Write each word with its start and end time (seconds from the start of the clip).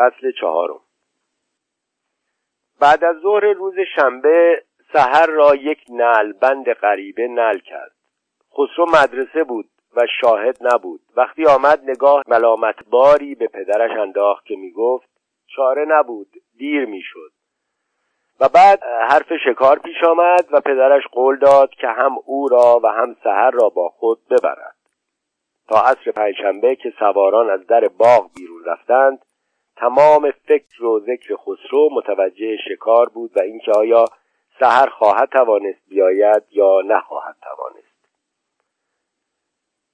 فصل 0.00 0.32
چهارم. 0.40 0.80
بعد 2.80 3.04
از 3.04 3.16
ظهر 3.16 3.52
روز 3.52 3.74
شنبه 3.96 4.62
سحر 4.92 5.26
را 5.26 5.54
یک 5.54 5.78
بند 6.40 6.72
غریبه 6.72 7.28
نل 7.28 7.58
کرد. 7.58 7.92
خسرو 8.52 8.86
مدرسه 8.86 9.44
بود 9.44 9.70
و 9.96 10.00
شاهد 10.20 10.58
نبود. 10.60 11.00
وقتی 11.16 11.46
آمد 11.46 11.80
نگاه 11.90 12.22
ملامت 12.28 12.74
باری 12.90 13.34
به 13.34 13.46
پدرش 13.46 13.90
انداخت 13.90 14.44
که 14.44 14.56
می‌گفت 14.56 15.08
چاره 15.46 15.84
نبود 15.88 16.28
دیر 16.56 16.84
می‌شد. 16.84 17.32
و 18.40 18.48
بعد 18.48 18.82
حرف 18.82 19.32
شکار 19.44 19.78
پیش 19.78 20.04
آمد 20.04 20.48
و 20.52 20.60
پدرش 20.60 21.02
قول 21.12 21.38
داد 21.38 21.70
که 21.70 21.88
هم 21.88 22.18
او 22.24 22.48
را 22.48 22.80
و 22.82 22.86
هم 22.86 23.16
سحر 23.24 23.50
را 23.50 23.68
با 23.68 23.88
خود 23.88 24.18
ببرد. 24.28 24.76
تا 25.68 25.80
عصر 25.80 26.10
پنجشنبه 26.10 26.76
که 26.76 26.92
سواران 26.98 27.50
از 27.50 27.66
در 27.66 27.88
باغ 27.88 28.30
بیرون 28.36 28.64
رفتند 28.64 29.24
تمام 29.80 30.30
فکر 30.30 30.84
و 30.84 31.00
ذکر 31.00 31.36
خسرو 31.36 31.88
متوجه 31.92 32.56
شکار 32.68 33.08
بود 33.08 33.36
و 33.36 33.40
اینکه 33.40 33.72
آیا 33.72 34.04
سحر 34.60 34.88
خواهد 34.88 35.28
توانست 35.28 35.80
بیاید 35.88 36.42
یا 36.50 36.80
نخواهد 36.86 37.36
توانست. 37.42 37.90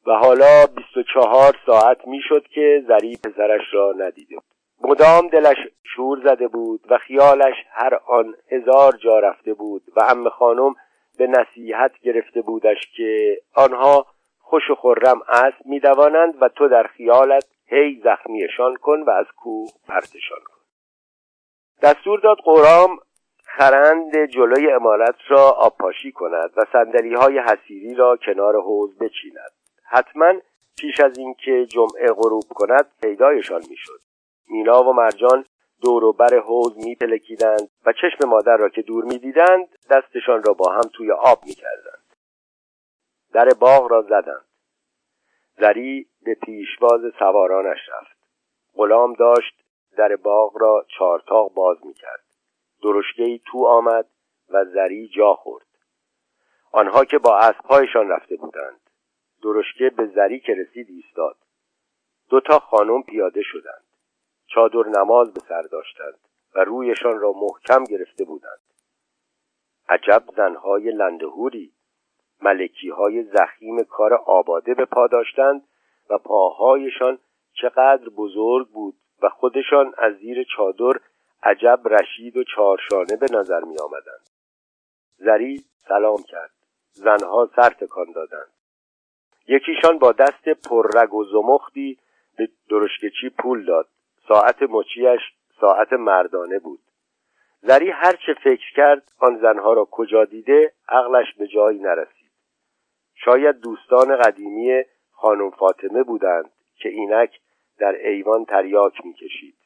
و 0.07 0.13
حالا 0.13 0.67
بیست 0.77 0.97
و 0.97 1.03
چهار 1.15 1.57
ساعت 1.67 2.07
می‌شد 2.07 2.47
که 2.47 2.85
زری 2.89 3.17
پسرش 3.17 3.63
را 3.73 3.95
ندیده 3.99 4.35
بود. 4.35 4.91
مدام 4.91 5.29
دلش 5.29 5.57
شور 5.97 6.19
زده 6.25 6.49
بود 6.49 6.81
و 6.89 6.99
خیالش 6.99 7.55
هر 7.71 7.95
آن 8.07 8.35
هزار 8.51 8.93
جا 8.93 9.19
رفته 9.19 9.55
بود 9.55 9.83
و 9.97 10.01
ام 10.01 10.29
خانم 10.29 10.75
به 11.19 11.27
نصیحت 11.27 11.99
گرفته 12.03 12.43
بودش 12.43 12.93
که 12.97 13.37
آنها 13.55 14.07
خوش 14.39 14.71
و 14.71 14.75
خرم 14.75 15.21
اسب 15.29 15.67
میدوانند 15.67 16.35
و 16.41 16.49
تو 16.49 16.69
در 16.69 16.83
خیالت 16.83 17.56
هی 17.67 18.01
زخمیشان 18.05 18.77
کن 18.77 19.03
و 19.03 19.11
از 19.11 19.27
کوه 19.37 19.69
پرتشان 19.89 20.39
کن. 20.45 20.61
دستور 21.83 22.21
داد 22.21 22.37
قرام 22.45 22.99
خرند 23.45 24.25
جلوی 24.27 24.73
امارت 24.73 25.17
را 25.29 25.51
آبپاشی 25.51 26.13
کند 26.13 26.51
و 26.57 26.65
سندلی 26.73 27.15
های 27.15 27.39
حسیری 27.39 27.95
را 27.95 28.17
کنار 28.17 28.61
حوز 28.61 28.99
بچیند. 28.99 29.53
حتما 29.85 30.33
پیش 30.79 31.01
از 31.01 31.19
اینکه 31.19 31.67
جمعه 31.67 32.13
غروب 32.13 32.45
کند 32.55 32.87
پیدایشان 33.03 33.63
می‌شد. 33.71 34.01
مینا 34.49 34.83
و 34.83 34.93
مرجان 34.93 35.45
دور 35.83 36.05
و 36.05 36.13
بر 36.13 36.39
حوز 36.39 36.77
میپلکیدند 36.77 37.71
و 37.87 37.93
چشم 37.93 38.29
مادر 38.29 38.57
را 38.57 38.69
که 38.69 38.83
دور 38.83 39.05
می‌دیدند 39.05 39.69
دستشان 39.91 40.43
را 40.43 40.53
با 40.53 40.73
هم 40.73 40.91
توی 40.95 41.13
آب 41.13 41.39
می‌کردند. 41.47 42.15
در 43.33 43.49
باغ 43.61 43.91
را 43.91 44.03
زدند. 44.03 44.47
زری 45.59 46.07
به 46.23 46.35
پیشواز 46.35 47.01
سوارانش 47.19 47.79
رفت. 47.89 48.17
غلام 48.75 49.13
داشت 49.13 49.65
در 49.97 50.17
باغ 50.17 50.57
را 50.59 50.87
چارتاق 50.99 51.55
باز 51.55 51.87
می‌کرد. 51.87 52.25
درشگهای 52.83 53.41
تو 53.47 53.67
آمد 53.67 54.07
و 54.49 54.65
زری 54.65 55.09
جا 55.09 55.35
خورد. 55.35 55.67
آنها 56.73 57.05
که 57.05 57.19
با 57.19 57.39
اسبهایشان 57.39 58.09
رفته 58.09 58.37
بودند. 58.37 58.81
درشکه 59.43 59.91
به 59.97 60.07
زری 60.07 60.41
که 60.41 60.55
رسید 60.55 60.87
ایستاد. 60.91 61.37
دو 62.31 62.41
تا 62.41 62.59
خانم 62.59 63.03
پیاده 63.03 63.43
شدند. 63.43 63.85
چادر 64.47 64.89
نماز 64.89 65.35
به 65.35 65.41
سر 65.49 65.63
داشتند 65.63 66.19
و 66.55 66.61
رویشان 66.65 67.21
را 67.21 67.33
محکم 67.33 67.85
گرفته 67.85 68.25
بودند. 68.25 68.61
عجب 69.89 70.23
زنهای 70.37 70.91
لندهوری 70.91 71.73
ملکی 72.43 72.89
های 72.89 73.23
زخیم 73.23 73.83
کار 73.83 74.15
آباده 74.15 74.75
به 74.75 74.85
پا 74.85 75.07
داشتند 75.07 75.63
و 76.11 76.19
پاهایشان 76.19 77.19
چقدر 77.53 78.09
بزرگ 78.17 78.69
بود 78.69 78.95
و 79.23 79.29
خودشان 79.29 79.95
از 79.99 80.15
زیر 80.15 80.47
چادر 80.57 81.01
عجب 81.43 81.81
رشید 81.85 82.37
و 82.37 82.45
چارشانه 82.45 83.17
به 83.17 83.27
نظر 83.33 83.61
می 83.61 83.79
آمدند 83.79 84.27
زری 85.19 85.65
سلام 85.89 86.23
کرد. 86.23 86.51
زنها 86.93 87.51
سر 87.57 87.71
تکان 87.71 88.13
دادند. 88.15 88.53
یکیشان 89.49 89.99
با 89.99 90.13
دست 90.13 90.49
پررگ 90.49 91.15
و 91.15 91.25
زمختی 91.25 91.99
به 92.39 92.49
درشکچی 92.71 93.31
پول 93.39 93.65
داد. 93.65 93.89
ساعت 94.29 94.63
مچیش 94.63 95.21
ساعت 95.61 95.93
مردانه 95.93 96.59
بود. 96.59 96.81
زری 97.61 97.91
هر 97.91 98.13
چه 98.27 98.35
فکر 98.45 98.75
کرد 98.77 99.09
آن 99.19 99.39
زنها 99.39 99.73
را 99.73 99.85
کجا 99.91 100.25
دیده 100.25 100.73
عقلش 100.89 101.35
به 101.39 101.47
جایی 101.47 101.79
نرسید. 101.79 102.16
شاید 103.25 103.61
دوستان 103.61 104.17
قدیمی 104.17 104.83
خانم 105.11 105.51
فاطمه 105.51 106.03
بودند 106.03 106.51
که 106.77 106.89
اینک 106.89 107.41
در 107.79 107.95
ایوان 107.95 108.45
تریاک 108.45 109.07
می‌کشید. 109.07 109.57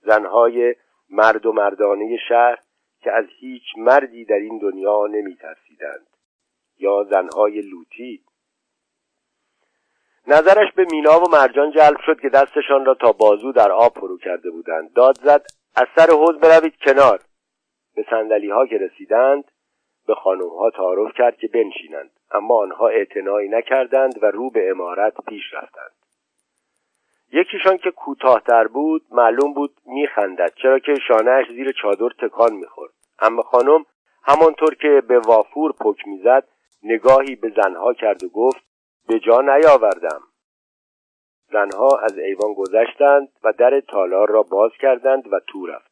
زنهای 0.00 0.74
مرد 1.10 1.46
و 1.46 1.52
مردانه 1.52 2.16
شهر 2.28 2.58
که 3.00 3.12
از 3.12 3.24
هیچ 3.40 3.62
مردی 3.76 4.24
در 4.24 4.36
این 4.36 4.58
دنیا 4.58 5.06
نمی 5.06 5.36
ترسیدند 5.36 6.06
یا 6.78 7.06
زنهای 7.10 7.60
لوتی. 7.60 8.24
نظرش 10.26 10.72
به 10.76 10.86
مینا 10.92 11.20
و 11.20 11.30
مرجان 11.32 11.70
جلب 11.70 11.96
شد 12.06 12.20
که 12.20 12.28
دستشان 12.28 12.84
را 12.84 12.94
تا 12.94 13.12
بازو 13.12 13.52
در 13.52 13.72
آب 13.72 13.98
فرو 13.98 14.18
کرده 14.18 14.50
بودند. 14.50 14.92
داد 14.92 15.16
زد 15.22 15.46
از 15.76 15.86
سر 15.96 16.10
حوز 16.10 16.38
بروید 16.38 16.76
کنار. 16.76 17.20
به 17.94 18.04
سندلی 18.10 18.50
ها 18.50 18.66
که 18.66 18.78
رسیدند 18.78 19.44
به 20.10 20.14
خانم 20.14 20.48
ها 20.48 20.70
تعارف 20.70 21.12
کرد 21.16 21.36
که 21.36 21.48
بنشینند 21.48 22.10
اما 22.30 22.54
آنها 22.54 22.88
اعتنایی 22.88 23.48
نکردند 23.48 24.22
و 24.22 24.26
رو 24.26 24.50
به 24.50 24.70
امارت 24.70 25.14
پیش 25.28 25.42
رفتند. 25.52 25.92
یکیشان 27.32 27.76
که 27.76 27.90
کوتاهتر 27.90 28.66
بود 28.66 29.02
معلوم 29.10 29.54
بود 29.54 29.70
میخندد 29.86 30.52
چرا 30.62 30.78
که 30.78 30.94
شانهاش 31.08 31.46
زیر 31.48 31.72
چادر 31.82 32.08
تکان 32.18 32.52
می‌خورد. 32.52 32.92
اما 33.18 33.42
خانم 33.42 33.84
همانطور 34.22 34.74
که 34.74 35.02
به 35.08 35.18
وافور 35.18 35.72
پک 35.72 36.06
می‌زد 36.06 36.44
نگاهی 36.82 37.36
به 37.36 37.52
زنها 37.56 37.94
کرد 37.94 38.24
و 38.24 38.28
گفت 38.28 38.64
به 39.08 39.18
جا 39.20 39.40
نیاوردم. 39.40 40.20
زنها 41.52 41.98
از 42.02 42.18
ایوان 42.18 42.54
گذشتند 42.54 43.28
و 43.44 43.52
در 43.52 43.80
تالار 43.80 44.28
را 44.28 44.42
باز 44.42 44.70
کردند 44.80 45.32
و 45.32 45.40
تو 45.46 45.66
رفتند. 45.66 45.89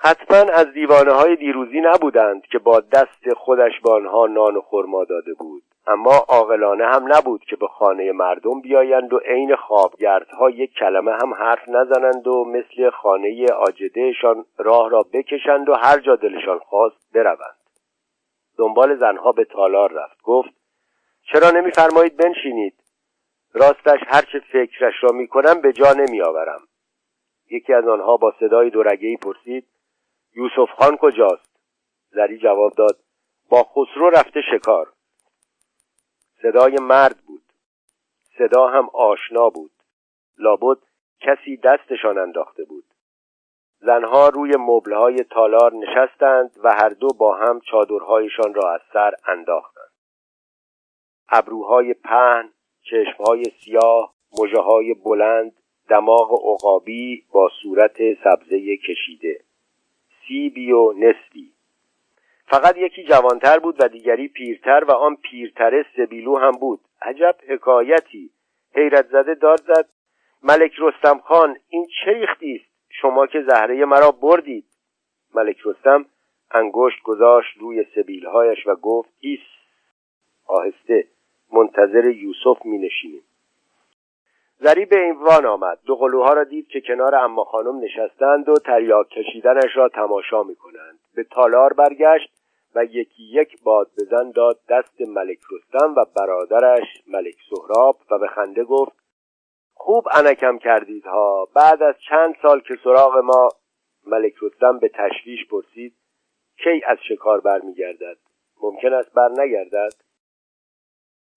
حتما 0.00 0.52
از 0.52 0.72
دیوانه 0.72 1.12
های 1.12 1.36
دیروزی 1.36 1.80
نبودند 1.80 2.42
که 2.42 2.58
با 2.58 2.80
دست 2.80 3.34
خودش 3.36 3.80
به 3.84 3.92
آنها 3.92 4.26
نان 4.26 4.56
و 4.56 4.60
خرما 4.60 5.04
داده 5.04 5.34
بود. 5.34 5.62
اما 5.86 6.24
عاقلانه 6.28 6.86
هم 6.86 7.12
نبود 7.12 7.44
که 7.44 7.56
به 7.56 7.66
خانه 7.66 8.12
مردم 8.12 8.60
بیایند 8.60 9.12
و 9.12 9.18
عین 9.18 9.56
خوابگردها 9.56 10.50
یک 10.50 10.74
کلمه 10.74 11.12
هم 11.12 11.34
حرف 11.34 11.68
نزنند 11.68 12.26
و 12.26 12.44
مثل 12.44 12.90
خانه 12.90 13.46
آجدهشان 13.52 14.44
راه 14.58 14.90
را 14.90 15.04
بکشند 15.12 15.68
و 15.68 15.74
هر 15.74 15.98
جا 15.98 16.16
دلشان 16.16 16.58
خواست 16.58 17.12
بروند. 17.14 17.56
دنبال 18.58 18.96
زنها 18.96 19.32
به 19.32 19.44
تالار 19.44 19.92
رفت. 19.92 20.22
گفت 20.22 20.50
چرا 21.32 21.50
نمیفرمایید 21.50 22.16
بنشینید؟ 22.16 22.74
راستش 23.54 24.00
هرچه 24.06 24.40
فکرش 24.52 24.94
را 25.00 25.10
می‌کنم 25.12 25.60
به 25.60 25.72
جا 25.72 25.92
نمیآورم. 25.92 26.60
یکی 27.50 27.72
از 27.74 27.88
آنها 27.88 28.16
با 28.16 28.34
صدای 28.40 28.70
دورگهای 28.70 29.16
پرسید 29.16 29.66
یوسف 30.38 30.70
خان 30.70 30.96
کجاست؟ 30.96 31.50
زری 32.10 32.38
جواب 32.38 32.72
داد 32.72 32.98
با 33.48 33.62
خسرو 33.62 34.10
رفته 34.10 34.40
شکار. 34.52 34.92
صدای 36.42 36.76
مرد 36.80 37.16
بود. 37.26 37.42
صدا 38.38 38.66
هم 38.66 38.88
آشنا 38.92 39.48
بود. 39.48 39.70
لابد 40.38 40.78
کسی 41.20 41.56
دستشان 41.56 42.18
انداخته 42.18 42.64
بود. 42.64 42.84
زنها 43.80 44.28
روی 44.28 44.52
مبلهای 44.58 45.16
تالار 45.16 45.72
نشستند 45.74 46.50
و 46.64 46.72
هر 46.72 46.88
دو 46.88 47.08
با 47.08 47.36
هم 47.36 47.60
چادرهایشان 47.60 48.54
را 48.54 48.74
از 48.74 48.80
سر 48.92 49.14
انداختند. 49.26 49.92
ابروهای 51.28 51.94
پهن 51.94 52.52
چشمهای 52.82 53.44
سیاه 53.64 54.14
مژه 54.40 54.60
های 54.60 54.94
بلند 54.94 55.52
دماغ 55.88 56.32
عقابی 56.32 57.26
با 57.32 57.50
صورت 57.62 57.96
سبزه 58.24 58.76
کشیده. 58.76 59.47
سیبی 60.28 60.72
و 60.72 60.92
نصفی 60.92 61.52
فقط 62.50 62.76
یکی 62.76 63.04
جوانتر 63.04 63.58
بود 63.58 63.76
و 63.80 63.88
دیگری 63.88 64.28
پیرتر 64.28 64.84
و 64.88 64.92
آن 64.92 65.16
پیرتره 65.16 65.86
سبیلو 65.96 66.36
هم 66.36 66.50
بود. 66.50 66.80
عجب 67.02 67.36
حکایتی. 67.48 68.30
حیرت 68.74 69.06
زده 69.06 69.34
داد 69.34 69.60
زد. 69.60 69.88
ملک 70.42 70.72
رستم 70.78 71.18
خان 71.18 71.56
این 71.68 71.86
چه 72.04 72.12
ریختی 72.12 72.54
است؟ 72.54 72.70
شما 72.90 73.26
که 73.26 73.42
زهره 73.42 73.84
مرا 73.84 74.10
بردید. 74.10 74.64
ملک 75.34 75.56
رستم 75.64 76.06
انگشت 76.50 77.02
گذاشت 77.02 77.56
روی 77.58 77.84
سبیلهایش 77.94 78.66
و 78.66 78.74
گفت 78.74 79.10
ایس! 79.20 79.40
آهسته 80.46 81.04
منتظر 81.52 82.10
یوسف 82.10 82.64
می 82.64 82.78
زری 84.60 84.84
به 84.84 85.00
اینوان 85.00 85.46
آمد. 85.46 85.78
دو 85.86 85.96
قلوها 85.96 86.32
را 86.32 86.44
دید 86.44 86.68
که 86.68 86.80
کنار 86.80 87.14
اما 87.14 87.44
خانم 87.44 87.80
نشستند 87.80 88.48
و 88.48 88.54
تریاک 88.54 89.08
کشیدنش 89.08 89.76
را 89.76 89.88
تماشا 89.88 90.42
می 90.42 90.56
کنند 90.56 90.98
به 91.14 91.24
تالار 91.24 91.72
برگشت 91.72 92.30
و 92.74 92.84
یکی 92.84 93.22
یک 93.22 93.62
باد 93.62 93.90
بزن 93.96 94.30
داد 94.30 94.60
دست 94.68 95.00
ملک 95.00 95.38
رستم 95.50 95.94
و 95.96 96.04
برادرش 96.16 96.86
ملک 97.06 97.36
سهراب 97.50 97.98
و 98.10 98.18
به 98.18 98.26
خنده 98.26 98.64
گفت 98.64 98.92
خوب 99.74 100.08
انکم 100.14 100.58
کردید 100.58 101.06
ها. 101.06 101.48
بعد 101.54 101.82
از 101.82 101.94
چند 102.08 102.34
سال 102.42 102.60
که 102.60 102.74
سراغ 102.84 103.16
ما 103.16 103.48
ملک 104.06 104.34
رستم 104.42 104.78
به 104.78 104.88
تشویش 104.88 105.46
پرسید 105.50 105.94
کی 106.64 106.82
از 106.86 106.98
شکار 107.08 107.40
برمیگردد؟ 107.40 108.16
ممکن 108.62 108.92
است 108.92 109.12
بر 109.12 109.28
نگردد؟ 109.28 109.92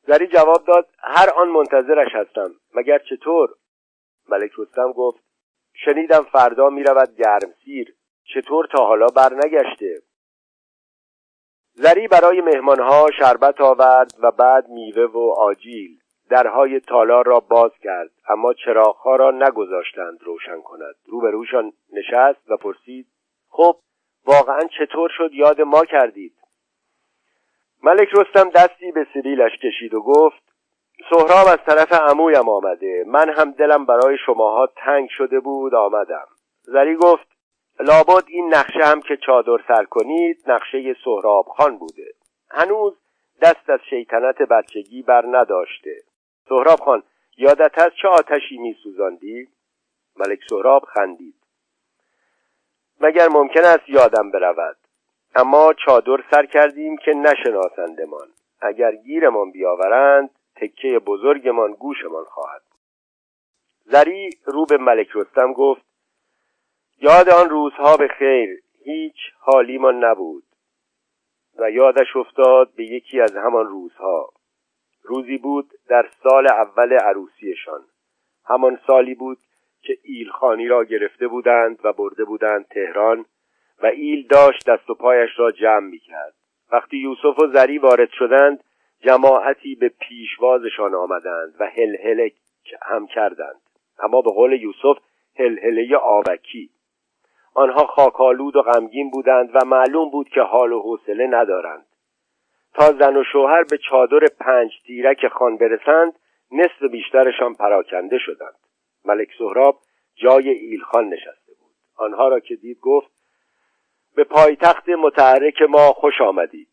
زری 0.08 0.28
جواب 0.28 0.66
داد 0.66 0.90
هر 1.00 1.30
آن 1.30 1.50
منتظرش 1.50 2.16
هستم. 2.16 2.52
مگر 2.76 3.00
چطور؟ 3.00 3.50
ملک 4.30 4.52
رستم 4.58 4.92
گفت 4.92 5.24
شنیدم 5.74 6.24
فردا 6.24 6.70
می‌رود 6.70 7.16
گرمسیر. 7.16 7.96
چطور 8.34 8.66
تا 8.66 8.86
حالا 8.86 9.08
برنگشته؟ 9.08 10.02
زری 11.74 12.08
برای 12.08 12.42
مهمانها 12.42 13.08
شربت 13.20 13.62
آورد 13.62 14.14
و 14.24 14.32
بعد 14.32 14.70
میوه 14.70 15.04
و 15.04 15.34
آجیل 15.38 16.00
درهای 16.30 16.80
تالار 16.80 17.26
را 17.26 17.40
باز 17.40 17.72
کرد 17.84 18.12
اما 18.30 18.54
چراغها 18.54 19.16
را 19.16 19.32
نگذاشتند 19.32 20.24
روشن 20.24 20.62
کند. 20.62 20.96
روبروشان 21.06 21.74
نشست 21.94 22.52
و 22.52 22.58
پرسید 22.58 23.08
خب 23.50 23.76
واقعا 24.26 24.62
چطور 24.80 25.10
شد؟ 25.18 25.30
یاد 25.34 25.62
ما 25.62 25.86
کردید. 25.86 26.34
ملک 27.84 28.10
رستم 28.14 28.50
دستی 28.50 28.92
به 28.92 29.08
سبیلش 29.14 29.52
کشید 29.64 29.94
و 29.94 30.02
گفت 30.02 30.44
سهراب 31.10 31.48
از 31.48 31.58
طرف 31.66 31.94
عمویم 31.94 32.50
آمده. 32.50 33.04
من 33.08 33.30
هم 33.30 33.52
دلم 33.52 33.86
برای 33.86 34.18
شماها 34.26 34.68
تنگ 34.76 35.10
شده 35.10 35.40
بود 35.40 35.76
آمدم. 35.76 36.28
زری 36.62 36.96
گفت 36.96 37.28
لابد 37.80 38.24
این 38.28 38.54
نقشه 38.54 38.86
هم 38.86 39.02
که 39.02 39.18
چادر 39.18 39.58
سر 39.68 39.84
کنید 39.84 40.44
نقشه 40.48 40.96
سهراب 41.04 41.46
خان 41.46 41.78
بوده. 41.78 42.14
هنوز 42.52 42.94
دست 43.42 43.70
از 43.70 43.80
شیطنت 43.90 44.42
بچگی 44.42 45.02
بر 45.02 45.26
نداشته. 45.32 45.96
سهراب 46.50 46.80
خان 46.80 47.04
یادت 47.38 47.80
هست 47.80 47.96
چه 48.02 48.08
آتشی 48.08 48.58
می 48.58 48.76
سوزاندی؟ 48.84 49.48
ملک 50.16 50.40
سهراب 50.50 50.82
خندید. 50.86 51.36
مگر 53.02 53.28
ممکن 53.28 53.64
است 53.64 53.90
یادم 53.90 54.32
برود؟ 54.32 54.78
اما 55.36 55.74
چادر 55.86 56.24
سر 56.32 56.46
کردیم 56.46 56.98
که 56.98 57.12
نشناسندمان. 57.12 58.28
اگر 58.62 58.96
گیرمان 58.96 59.52
بیاورند 59.52 60.30
تکه 60.56 61.00
بزرگمان 61.00 61.72
گوشمان 61.72 62.24
خواهد 62.24 62.62
زری 63.86 64.30
رو 64.46 64.66
به 64.66 64.78
ملک 64.78 65.08
رستم 65.16 65.54
گفت 65.54 65.82
یاد 67.02 67.30
آن 67.30 67.50
روزها 67.50 67.98
به 67.98 68.08
خیر 68.08 68.62
هیچ 68.84 69.16
حالیمان 69.40 70.06
نبود. 70.06 70.44
و 71.60 71.72
یادش 71.72 72.16
افتاد 72.16 72.74
به 72.76 72.84
یکی 72.84 73.22
از 73.22 73.36
همان 73.36 73.68
روزها. 73.68 74.30
روزی 75.04 75.38
بود 75.38 75.72
در 75.88 76.10
سال 76.24 76.48
اول 76.52 76.94
عروسیشان. 76.94 77.82
همان 78.46 78.80
سالی 78.88 79.16
بود 79.16 79.38
که 79.82 79.98
ایلخانی 80.04 80.68
را 80.68 80.84
گرفته 80.84 81.28
بودند 81.28 81.80
و 81.84 81.94
برده 81.94 82.26
بودند 82.26 82.68
تهران 82.68 83.26
و 83.84 83.86
ایل 83.86 84.28
داشت 84.28 84.70
دست 84.70 84.90
و 84.90 84.96
پایش 84.96 85.30
را 85.38 85.52
جمع 85.52 85.88
می 85.90 86.00
کرد 86.00 86.34
وقتی 86.72 86.98
یوسف 86.98 87.40
و 87.40 87.48
زری 87.48 87.78
وارد 87.78 88.10
شدند 88.10 88.64
جماعتی 89.00 89.76
به 89.76 89.90
پیشوازشان 89.90 90.96
آمدند 90.96 91.56
و 91.60 91.66
هلهله 91.66 92.32
هم 92.82 93.08
کردند. 93.08 93.62
اما 94.00 94.22
به 94.22 94.32
قول 94.32 94.62
یوسف 94.62 94.98
هلهله 95.36 95.96
آبکی. 95.96 96.70
آنها 97.54 97.86
خاکالود 97.86 98.56
و 98.56 98.62
غمگین 98.62 99.12
بودند 99.12 99.50
و 99.54 99.66
معلوم 99.66 100.10
بود 100.10 100.30
که 100.30 100.42
حال 100.42 100.72
و 100.72 100.82
حوصله 100.82 101.28
ندارند. 101.28 101.86
تا 102.74 102.92
زن 102.92 103.18
و 103.18 103.24
شوهر 103.24 103.64
به 103.64 103.78
چادر 103.78 104.20
پنج 104.40 104.72
تیرک 104.86 105.28
خان 105.28 105.58
برسند 105.58 106.14
نصف 106.52 106.84
بیشترشان 106.92 107.54
پراکنده 107.54 108.18
شدند. 108.18 108.56
ملک 109.06 109.28
سهراب 109.38 109.80
جای 110.16 110.50
ایلخان 110.50 111.10
نشسته 111.10 111.54
بود. 111.60 111.72
آنها 111.98 112.28
را 112.28 112.40
که 112.40 112.56
دید 112.56 112.80
گفت 112.80 113.12
به 114.16 114.24
پایتخت 114.24 114.90
متحرک 114.90 115.62
ما 115.62 115.94
خوش 115.94 116.22
آمدید. 116.22 116.68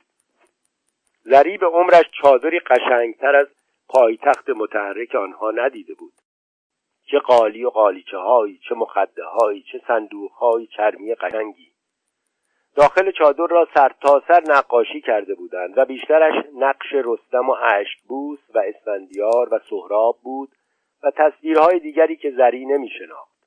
به 1.56 1.67
عمرش 1.67 2.05
چادری 2.23 2.58
قشنگتر 2.58 3.37
از 3.37 3.46
پایتخت 3.88 4.50
متحرک 4.50 5.14
آنها 5.14 5.50
ندیده 5.50 5.94
بود. 5.94 6.12
چه 7.11 7.19
قالی 7.19 7.64
و 7.64 7.70
قالیچه 7.70 8.19
هایی 8.19 8.61
چه 8.69 8.75
مخده 8.75 9.25
هایی 9.25 9.64
چه 9.73 9.81
صندوق 9.87 10.32
های 10.32 10.67
چرمی 10.67 11.14
قشنگی. 11.14 11.73
داخل 12.76 13.11
چادر 13.11 13.46
را 13.46 13.69
سر 13.75 13.93
تا 14.00 14.23
سر 14.29 14.43
نقاشی 14.49 15.00
کرده 15.00 15.34
بودند 15.34 15.79
و 15.79 15.84
بیشترش 15.84 16.44
نقش 16.55 16.93
رستم 16.93 17.49
و 17.49 17.55
بوس 18.08 18.38
و 18.55 18.58
اسفندیار 18.58 19.55
و 19.55 19.58
سهراب 19.70 20.19
بود 20.23 20.49
و 21.02 21.11
تصویرهای 21.11 21.79
دیگری 21.79 22.17
که 22.17 22.31
زری 22.31 22.67
نمی 22.67 22.88
شناخت 22.99 23.38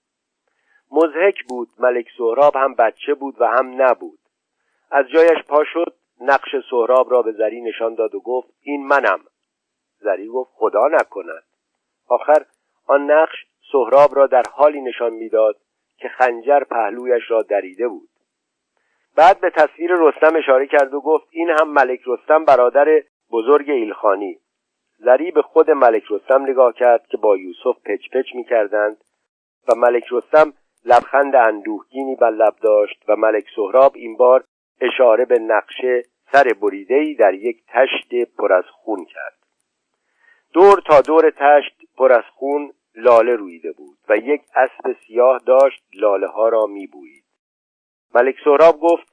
مزهک 0.91 1.43
بود. 1.43 1.69
ملک 1.79 2.07
سهراب 2.17 2.55
هم 2.55 2.73
بچه 2.73 3.13
بود 3.13 3.35
و 3.41 3.45
هم 3.47 3.81
نبود. 3.81 4.19
از 4.91 5.05
جایش 5.13 5.43
پا 5.47 5.63
شد 5.73 5.93
نقش 6.21 6.55
سهراب 6.69 7.11
را 7.11 7.21
به 7.21 7.31
زری 7.31 7.61
نشان 7.61 7.95
داد 7.95 8.15
و 8.15 8.19
گفت 8.19 8.47
این 8.61 8.87
منم. 8.87 9.19
زری 9.99 10.27
گفت 10.27 10.51
خدا 10.53 10.87
نکند. 10.87 11.43
آخر 12.07 12.45
آن 12.87 13.11
نقش 13.11 13.45
سهراب 13.71 14.15
را 14.15 14.27
در 14.27 14.43
حالی 14.51 14.81
نشان 14.81 15.13
می‌داد 15.13 15.55
که 15.97 16.09
خنجر 16.09 16.63
پهلویش 16.63 17.23
را 17.31 17.41
دریده 17.41 17.87
بود. 17.87 18.09
بعد 19.15 19.41
به 19.41 19.49
تصویر 19.49 19.91
رستم 19.93 20.35
اشاره 20.35 20.67
کرد 20.67 20.93
و 20.93 21.01
گفت 21.01 21.27
این 21.31 21.49
هم 21.49 21.69
ملک 21.69 21.99
رستم 22.07 22.45
برادر 22.45 23.03
بزرگ 23.31 23.69
ایلخانی. 23.69 24.39
زری 24.97 25.31
به 25.31 25.41
خود 25.41 25.71
ملک 25.71 26.03
رستم 26.09 26.41
نگاه 26.41 26.73
کرد 26.73 27.07
که 27.07 27.17
با 27.17 27.37
یوسف 27.37 27.81
پچ 27.85 28.09
پچ 28.13 28.35
می 28.35 28.43
کردند 28.43 29.03
و 29.69 29.75
ملک 29.75 30.03
رستم 30.11 30.53
لبخند 30.85 31.35
اندوهگینی 31.35 32.15
بر 32.15 32.29
لب 32.29 32.55
داشت 32.61 33.03
و 33.07 33.15
ملک 33.15 33.45
سهراب 33.55 33.91
این 33.95 34.17
بار 34.17 34.43
اشاره 34.81 35.25
به 35.25 35.39
نقشه 35.39 36.03
سر 36.31 36.53
بریدهی 36.61 37.15
در 37.15 37.33
یک 37.33 37.63
تشت 37.67 38.31
پر 38.37 38.53
از 38.53 38.65
خون 38.65 39.05
کرد. 39.05 39.37
دور 40.53 40.81
تا 40.87 41.01
دور 41.01 41.29
تشت 41.29 41.81
پر 41.97 42.11
از 42.11 42.23
خون 42.35 42.73
لاله 42.95 43.35
رویده 43.35 43.71
بود 43.71 43.97
و 44.09 44.17
یک 44.17 44.41
اسب 44.55 44.95
سیاه 45.07 45.39
داشت 45.45 45.83
لاله 45.93 46.27
ها 46.27 46.49
را 46.49 46.65
می 46.65 46.87
بوید. 46.87 47.23
ملک 48.15 48.35
سهراب 48.43 48.79
گفت 48.79 49.11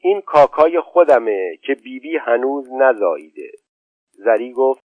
این 0.00 0.20
کاکای 0.20 0.80
خودمه 0.80 1.56
که 1.62 1.74
بیبی 1.74 2.00
بی 2.00 2.16
هنوز 2.16 2.72
نزاییده. 2.72 3.50
زری 4.12 4.52
گفت 4.52 4.84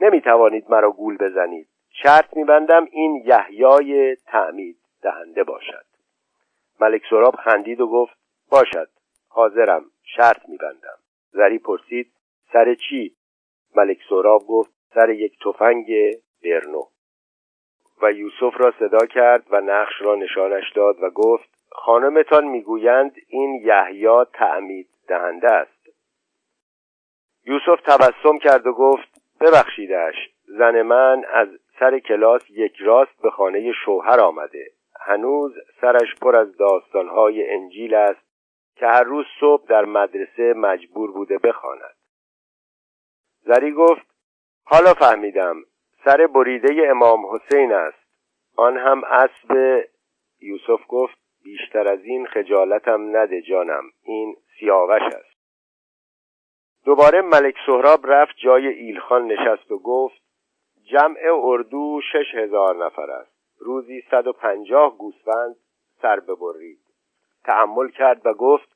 نمی 0.00 0.20
توانید 0.20 0.70
مرا 0.70 0.90
گول 0.90 1.16
بزنید. 1.16 1.68
شرط 2.02 2.36
میبندم 2.36 2.88
این 2.90 3.22
یحیای 3.26 4.16
تعمید. 4.16 4.81
دهنده 5.02 5.44
باشد. 5.44 5.84
ملک 6.80 7.02
سراب 7.10 7.36
خندید 7.36 7.80
و 7.80 7.86
گفت 7.86 8.16
باشد 8.50 8.88
حاضرم 9.28 9.84
شرط 10.16 10.48
میبندم. 10.48 10.98
زری 11.30 11.58
پرسید 11.58 12.12
سر 12.52 12.74
چی؟ 12.74 13.16
ملک 13.76 13.98
سراب 14.08 14.42
گفت 14.48 14.70
سر 14.94 15.10
یک 15.10 15.38
تفنگ 15.44 15.86
برنو 16.44 16.82
و 18.02 18.12
یوسف 18.12 18.60
را 18.60 18.74
صدا 18.78 19.06
کرد 19.06 19.46
و 19.50 19.60
نقش 19.60 19.92
را 20.00 20.14
نشانش 20.14 20.72
داد 20.72 21.02
و 21.02 21.10
گفت 21.10 21.48
خانمتان 21.70 22.44
می‌گویند 22.44 23.16
این 23.28 23.54
یحیی 23.64 24.24
تعمید 24.32 24.88
دهنده 25.08 25.52
است. 25.52 25.88
یوسف 27.44 27.80
تبسم 27.84 28.38
کرد 28.38 28.66
و 28.66 28.72
گفت 28.72 29.22
ببخشیدش 29.40 30.14
زن 30.46 30.82
من 30.82 31.24
از 31.32 31.48
سر 31.80 31.98
کلاس 31.98 32.50
یک 32.50 32.76
راست 32.80 33.22
به 33.22 33.30
خانه 33.30 33.72
شوهر 33.84 34.20
آمده. 34.20 34.70
هنوز 35.06 35.52
سرش 35.80 36.14
پر 36.20 36.36
از 36.36 36.56
داستانهای 36.56 37.50
انجیل 37.50 37.94
است 37.94 38.26
که 38.76 38.86
هر 38.86 39.02
روز 39.02 39.26
صبح 39.40 39.66
در 39.66 39.84
مدرسه 39.84 40.54
مجبور 40.56 41.12
بوده 41.12 41.38
بخواند. 41.38 41.94
زری 43.40 43.72
گفت 43.72 44.06
حالا 44.64 44.94
فهمیدم 44.94 45.56
سر 46.04 46.26
بریده 46.26 46.90
امام 46.90 47.20
حسین 47.26 47.72
است. 47.72 48.02
آن 48.56 48.76
هم 48.76 49.04
اسب. 49.04 49.82
یوسف 50.40 50.80
گفت 50.88 51.18
بیشتر 51.44 51.88
از 51.88 52.04
این 52.04 52.26
خجالتم 52.26 53.16
نده 53.16 53.42
جانم 53.42 53.84
این 54.02 54.36
سیاوش 54.58 55.02
است. 55.02 55.32
دوباره 56.84 57.22
ملک 57.22 57.54
سهراب 57.66 58.06
رفت 58.06 58.34
جای 58.36 58.66
ایلخان 58.66 59.26
نشست 59.26 59.70
و 59.70 59.78
گفت 59.78 60.22
جمع 60.84 61.18
اردو 61.32 62.00
شش 62.12 62.34
هزار 62.34 62.86
نفر 62.86 63.10
است. 63.10 63.31
روزی 63.64 64.02
صد 64.10 64.26
و 64.26 64.32
پنجاه 64.32 64.98
گوسفند 64.98 65.56
سر 66.02 66.20
ببرید. 66.20 66.78
تحمل 67.44 67.88
کرد 67.88 68.26
و 68.26 68.34
گفت 68.34 68.68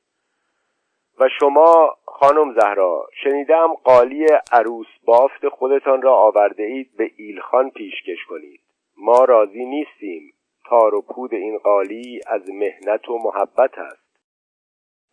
و 1.19 1.29
شما 1.39 1.97
خانم 2.05 2.53
زهرا 2.53 3.07
شنیدم 3.23 3.73
قالی 3.73 4.25
عروس 4.51 4.87
بافت 5.05 5.47
خودتان 5.47 6.01
را 6.01 6.15
آورده 6.15 6.63
اید 6.63 6.97
به 6.97 7.11
ایلخان 7.17 7.69
پیشکش 7.69 8.25
کنید. 8.29 8.61
ما 8.97 9.25
راضی 9.25 9.65
نیستیم. 9.65 10.33
تار 10.65 10.95
و 10.95 11.01
پود 11.01 11.33
این 11.33 11.57
قالی 11.57 12.21
از 12.27 12.49
مهنت 12.49 13.09
و 13.09 13.17
محبت 13.17 13.77
است. 13.77 14.07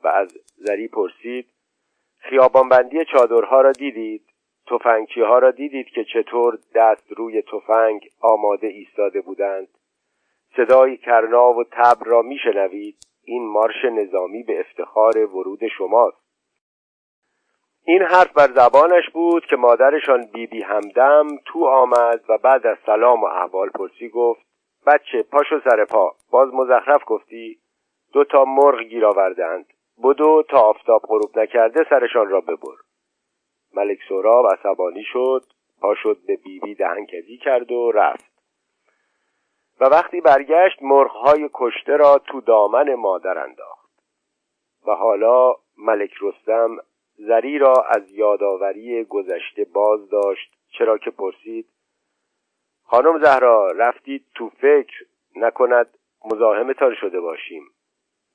و 0.05 0.09
از 0.09 0.39
زری 0.57 0.89
پرسید 0.89 1.47
خیابانبندی 2.19 3.05
چادرها 3.05 3.61
را 3.61 3.73
دیدید؟ 3.73 4.34
تفنگچی 4.67 5.21
ها 5.21 5.39
را 5.39 5.51
دیدید 5.51 5.87
که 5.87 6.05
چطور 6.05 6.59
دست 6.75 7.13
روی 7.13 7.43
تفنگ 7.43 8.11
آماده 8.21 8.67
ایستاده 8.67 9.21
بودند. 9.21 9.69
صدای 10.57 10.97
کرنا 10.97 11.53
و 11.53 11.65
تبر 11.65 12.07
را 12.07 12.23
میشنوید. 12.23 12.97
این 13.25 13.47
مارش 13.47 13.85
نظامی 13.85 14.43
به 14.43 14.61
افتخار 14.61 15.19
ورود 15.19 15.69
شماست. 15.79 16.25
این 17.87 18.03
حرف 18.03 18.33
بر 18.33 18.53
زبانش 18.53 19.11
بود 19.13 19.47
که 19.47 19.57
مادرشان 19.57 20.21
بیبی 20.21 20.47
بی 20.47 20.63
همدم 20.63 21.27
تو 21.45 21.67
آمد 21.67 22.25
و 22.29 22.39
بعد 22.39 22.67
از 22.67 22.77
سلام 22.87 23.23
و 23.23 23.27
احوال 23.27 23.69
پرسی 23.69 24.09
گفت 24.09 24.41
بچه 24.87 25.23
پاشو 25.23 25.61
سر 25.71 25.85
پا. 25.85 26.15
باز 26.31 26.55
مزخرف 26.55 27.03
گفتی 27.07 27.59
دو 28.13 28.25
تا 28.25 28.45
مرغ 28.45 28.83
گیر 28.83 29.07
آوردند 29.07 29.67
بدو 30.05 30.43
تا 30.49 30.59
آفتاب 30.59 31.03
غروب 31.03 31.39
نکرده 31.39 31.87
سرشان 31.91 32.29
را 32.29 32.41
ببر. 32.41 32.77
ملک 33.77 33.99
سراب 34.09 34.47
عصبانی 34.47 35.05
شد 35.05 35.45
پا 35.81 35.95
شد 35.95 36.19
به 36.27 36.37
بیبی 36.37 36.61
بی 36.61 36.75
دهنکجی 36.75 37.39
کرد 37.39 37.73
و 37.73 37.93
رفت. 37.93 38.35
و 39.81 39.85
وقتی 39.85 40.21
برگشت 40.21 40.83
مرغهای 40.83 41.51
کشته 41.55 41.97
را 41.97 42.19
تو 42.19 42.41
دامن 42.41 42.95
مادر 42.95 43.39
انداخت. 43.39 43.91
و 44.87 44.93
حالا 44.93 45.55
ملک 45.77 46.11
رستم 46.21 46.77
زری 47.17 47.59
را 47.59 47.75
از 47.89 48.11
یادآوری 48.11 49.05
گذشته 49.05 49.65
باز 49.65 50.09
داشت 50.09 50.53
چرا 50.79 50.99
که 50.99 51.11
پرسید 51.11 51.69
خانم 52.85 53.19
زهرا 53.19 53.71
رفتید 53.71 54.27
تو 54.35 54.49
فکر 54.49 55.07
نکند 55.37 55.99
مزاحمتان 56.25 56.95
شده 56.95 57.21
باشیم. 57.21 57.65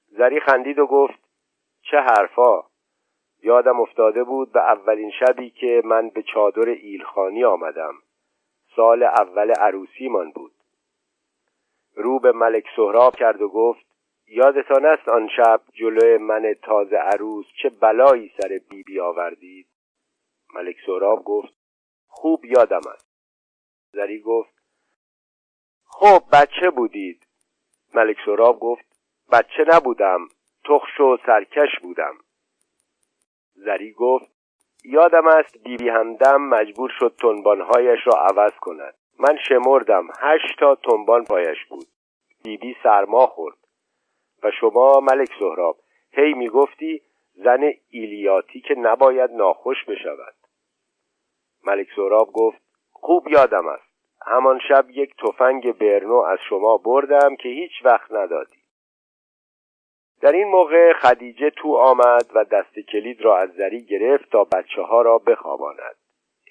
زری 0.07 0.39
خندید 0.39 0.79
و 0.79 0.87
گفت 0.87 1.19
چه 1.81 1.97
حرفا؟ 1.97 2.68
یادم 3.43 3.79
افتاده 3.79 4.23
بود 4.23 4.51
به 4.51 4.59
اولین 4.59 5.11
شبی 5.11 5.49
که 5.49 5.81
من 5.85 6.09
به 6.09 6.23
چادر 6.23 6.69
ایلخانی 6.69 7.43
آمدم. 7.43 7.93
سال 8.75 9.03
اول 9.03 9.51
عروسیمان 9.51 10.31
بود. 10.31 10.51
رو 11.95 12.19
به 12.19 12.31
ملک 12.31 12.65
سهراب 12.75 13.15
کرد 13.15 13.41
و 13.41 13.49
گفت 13.49 13.85
یادتان 14.27 14.85
است 14.85 15.09
آن 15.09 15.29
شب 15.35 15.61
جلوی 15.73 16.17
من 16.17 16.55
تازه 16.61 16.95
عروس 16.95 17.45
چه 17.61 17.69
بلایی 17.69 18.31
سر 18.41 18.47
بیبی 18.47 18.83
بی 18.83 18.99
آوردید؟ 18.99 19.67
ملک 20.53 20.75
سهراب 20.85 21.23
گفت 21.23 21.53
خوب 22.07 22.45
یادم 22.45 22.81
است. 22.93 23.09
زری 23.93 24.19
گفت 24.19 24.59
خب 25.85 26.23
بچه 26.33 26.69
بودید. 26.69 27.27
ملک 27.93 28.17
سراب 28.25 28.59
گفت 28.59 28.85
بچه 29.31 29.65
نبودم 29.67 30.27
تخش 30.65 30.99
و 30.99 31.17
سرکش 31.25 31.79
بودم. 31.81 32.13
زری 33.65 33.91
گفت 33.91 34.31
یادم 34.83 35.27
است 35.27 35.57
بیبی 35.63 35.77
بی 35.77 35.89
همدم 35.89 36.41
مجبور 36.41 36.91
شد 36.99 37.15
تنبانهایش 37.21 37.99
را 38.05 38.13
عوض 38.13 38.53
کند. 38.61 38.95
من 39.19 39.37
شمردم 39.47 40.07
هشت 40.19 40.59
تا 40.59 40.75
تنبان 40.75 41.23
پایش 41.23 41.65
بود. 41.69 41.87
بیبی 42.43 42.67
بی 42.67 42.75
سرما 42.83 43.27
خورد. 43.27 43.57
و 44.43 44.51
شما 44.51 44.99
ملک 44.99 45.29
سهراب 45.39 45.77
هی 46.11 46.33
می‌گفتی 46.33 47.01
زن 47.33 47.71
ایلیاتی 47.89 48.61
که 48.61 48.75
نباید 48.77 49.31
ناخوش 49.31 49.85
بشود. 49.85 50.35
ملک 51.63 51.87
سهراب 51.95 52.31
گفت 52.33 52.61
خوب 52.91 53.27
یادم 53.27 53.67
است. 53.67 53.89
همان 54.25 54.59
شب 54.67 54.85
یک 54.89 55.15
تفنگ 55.15 55.77
برنو 55.77 56.15
از 56.15 56.39
شما 56.49 56.77
بردم 56.77 57.35
که 57.35 57.49
هیچ 57.49 57.71
وقت 57.83 58.11
ندادی. 58.11 58.58
در 60.21 60.31
این 60.31 60.47
موقع 60.47 60.93
خدیجه 60.93 61.49
تو 61.49 61.75
آمد 61.75 62.25
و 62.35 62.43
دست 62.43 62.79
کلید 62.79 63.21
را 63.21 63.37
از 63.37 63.49
زری 63.49 63.85
گرفت 63.85 64.31
تا 64.31 64.43
بچه 64.43 64.81
ها 64.81 65.01
را 65.01 65.17
بخواباند. 65.17 65.95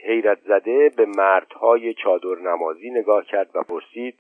حیرت 0.05 0.39
زده 0.41 0.91
به 0.97 1.07
مردهای 1.07 1.95
چادر 1.95 2.41
نمازی 2.43 2.91
نگاه 2.91 3.25
کرد 3.25 3.51
و 3.55 3.63
پرسید 3.63 4.19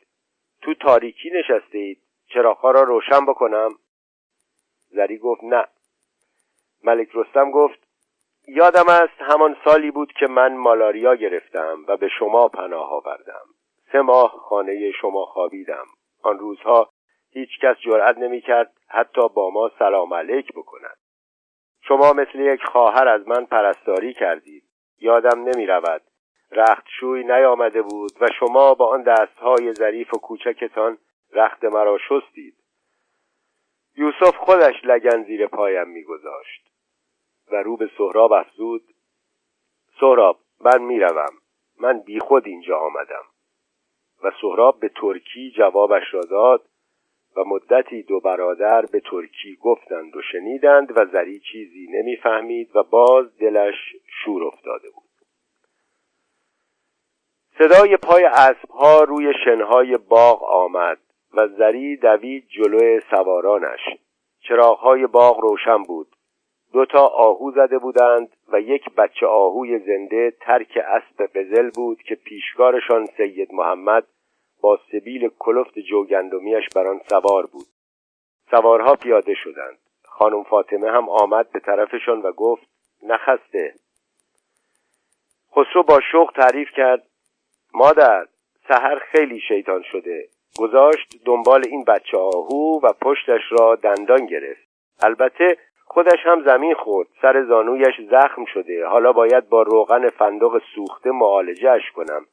تو 0.62 0.74
تاریکی 0.74 1.30
نشسته 1.30 1.78
اید 1.78 1.98
چراغها 2.34 2.70
را 2.70 2.82
روشن 2.82 3.26
بکنم؟ 3.26 3.70
زری 4.90 5.18
گفت 5.18 5.44
نه. 5.44 5.64
ملک 6.84 7.08
رستم 7.14 7.50
گفت 7.50 7.78
یادم 8.48 8.88
است 8.88 9.20
همان 9.20 9.56
سالی 9.64 9.90
بود 9.90 10.12
که 10.12 10.26
من 10.26 10.56
مالاریا 10.56 11.14
گرفتم 11.14 11.84
و 11.88 11.96
به 11.96 12.08
شما 12.18 12.48
پناه 12.48 12.92
آوردم. 12.92 13.46
سه 13.92 14.00
ماه 14.00 14.30
خانه 14.30 14.92
شما 15.00 15.24
خوابیدم. 15.24 15.86
آن 16.22 16.38
روزها 16.38 16.90
هیچ 17.38 17.60
کس 17.60 17.76
جرأت 17.80 18.18
نمی 18.18 18.40
کرد 18.40 18.72
حتی 18.88 19.28
با 19.28 19.50
ما 19.50 19.70
سلام 19.78 20.14
علیک 20.14 20.52
بکند. 20.52 20.96
شما 21.80 22.12
مثل 22.12 22.40
یک 22.40 22.64
خواهر 22.64 23.08
از 23.08 23.28
من 23.28 23.44
پرستاری 23.44 24.14
کردید. 24.14 24.64
یادم 25.00 25.42
نمی 25.42 25.66
رود 25.66 26.02
رختشوی 26.50 27.24
نیامده 27.24 27.82
بود 27.82 28.12
و 28.20 28.26
شما 28.38 28.74
با 28.74 28.86
آن 28.86 29.02
دستهای 29.02 29.74
ظریف 29.74 30.14
و 30.14 30.18
کوچکتان 30.18 30.98
رخت 31.32 31.64
مرا 31.64 31.98
شستید. 31.98 32.54
یوسف 33.96 34.36
خودش 34.36 34.84
لگن 34.84 35.24
زیر 35.24 35.46
پایم 35.46 35.88
میگذاشت 35.88 36.70
و 37.52 37.56
رو 37.56 37.76
به 37.76 37.90
سهراب 37.98 38.32
افزود. 38.32 38.82
سهراب 40.00 40.38
من 40.60 40.82
می‌روم. 40.82 41.32
من 41.80 42.00
بیخود 42.00 42.46
اینجا 42.46 42.78
آمدم. 42.78 43.24
و 44.22 44.32
سهراب 44.40 44.80
به 44.80 44.88
ترکی 44.88 45.50
جوابش 45.50 46.14
را 46.14 46.20
داد 46.20 46.68
و 47.36 47.44
مدتی 47.44 48.02
دو 48.02 48.20
برادر 48.20 48.86
به 48.86 49.00
ترکی 49.00 49.56
گفتند 49.62 50.16
و 50.16 50.22
شنیدند 50.32 50.98
و 50.98 51.06
زری 51.12 51.40
چیزی 51.52 51.86
نمی‌فهمید 51.90 52.76
و 52.76 52.82
باز 52.82 53.38
دلش 53.38 53.74
شور 54.24 54.44
افتاده 54.44 54.88
بود. 54.94 55.08
صدای 57.58 57.96
پای 57.96 58.24
اسبها 58.24 59.02
روی 59.02 59.32
شنهای 59.44 59.96
باغ 59.96 60.44
آمد 60.44 60.98
و 61.34 61.48
زری 61.48 61.96
دوید 61.96 62.48
جلوی 62.48 63.00
سوارانش. 63.10 63.80
چراغهای 64.40 65.06
باغ 65.06 65.40
روشن 65.40 65.82
بود. 65.82 66.08
دو 66.72 66.86
تا 66.86 67.06
آهو 67.06 67.50
زده 67.50 67.78
بودند 67.78 68.36
و 68.52 68.60
یک 68.60 68.94
بچه 68.94 69.26
آهوی 69.26 69.78
زنده 69.78 70.32
ترک 70.40 70.78
اسب 70.86 71.26
قزل 71.26 71.70
بود 71.70 72.02
که 72.02 72.14
پیشکارشان 72.14 73.06
سید 73.16 73.48
محمد 73.52 74.06
با 74.62 74.78
سبیل 74.92 75.30
کلفت 75.38 75.78
جوگندمیش 75.78 76.68
بر 76.74 76.86
آن 76.86 77.00
سوار 77.10 77.46
بود. 77.46 77.66
سوارها 78.50 78.94
پیاده 78.94 79.34
شدند. 79.34 79.78
خانم 80.04 80.42
فاطمه 80.42 80.90
هم 80.90 81.08
آمد 81.08 81.50
به 81.52 81.60
طرفشان 81.60 82.22
و 82.22 82.32
گفت 82.32 82.68
نخسته. 83.02 83.74
خسرو 85.50 85.82
با 85.82 86.00
شوق 86.12 86.32
تعریف 86.32 86.68
کرد 86.76 87.06
مادر 87.74 88.26
سحر 88.68 88.98
خیلی 88.98 89.40
شیطان 89.40 89.82
شده. 89.82 90.28
گذاشت 90.58 91.20
دنبال 91.24 91.64
این 91.66 91.84
بچه 91.84 92.18
آهو 92.18 92.80
و 92.82 92.92
پشتش 92.92 93.42
را 93.50 93.74
دندان 93.74 94.26
گرفت. 94.26 94.68
البته 95.02 95.56
خودش 95.84 96.18
هم 96.24 96.44
زمین 96.44 96.74
خورد 96.74 97.08
سر 97.22 97.44
زانویش 97.44 98.00
زخم 98.10 98.44
شده. 98.44 98.86
حالا 98.86 99.12
باید 99.12 99.48
با 99.48 99.62
روغن 99.62 100.08
فندق 100.08 100.62
سوخته 100.74 101.10
معالجهش 101.10 101.90
کنم. 101.94 102.26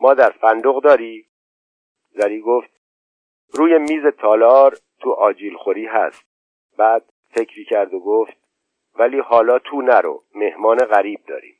مادر 0.00 0.30
فندق 0.30 0.80
داری؟ 0.82 1.26
زری 2.14 2.40
گفت 2.40 2.70
روی 3.54 3.78
میز 3.78 4.06
تالار 4.06 4.76
تو 5.00 5.10
آجیل 5.10 5.56
خوری 5.56 5.86
هست. 5.86 6.24
بعد 6.78 7.04
فکری 7.30 7.64
کرد 7.64 7.94
و 7.94 8.00
گفت 8.00 8.36
ولی 8.98 9.18
حالا 9.18 9.58
تو 9.58 9.82
نرو 9.82 10.22
مهمان 10.34 10.78
غریب 10.78 11.20
داریم. 11.26 11.56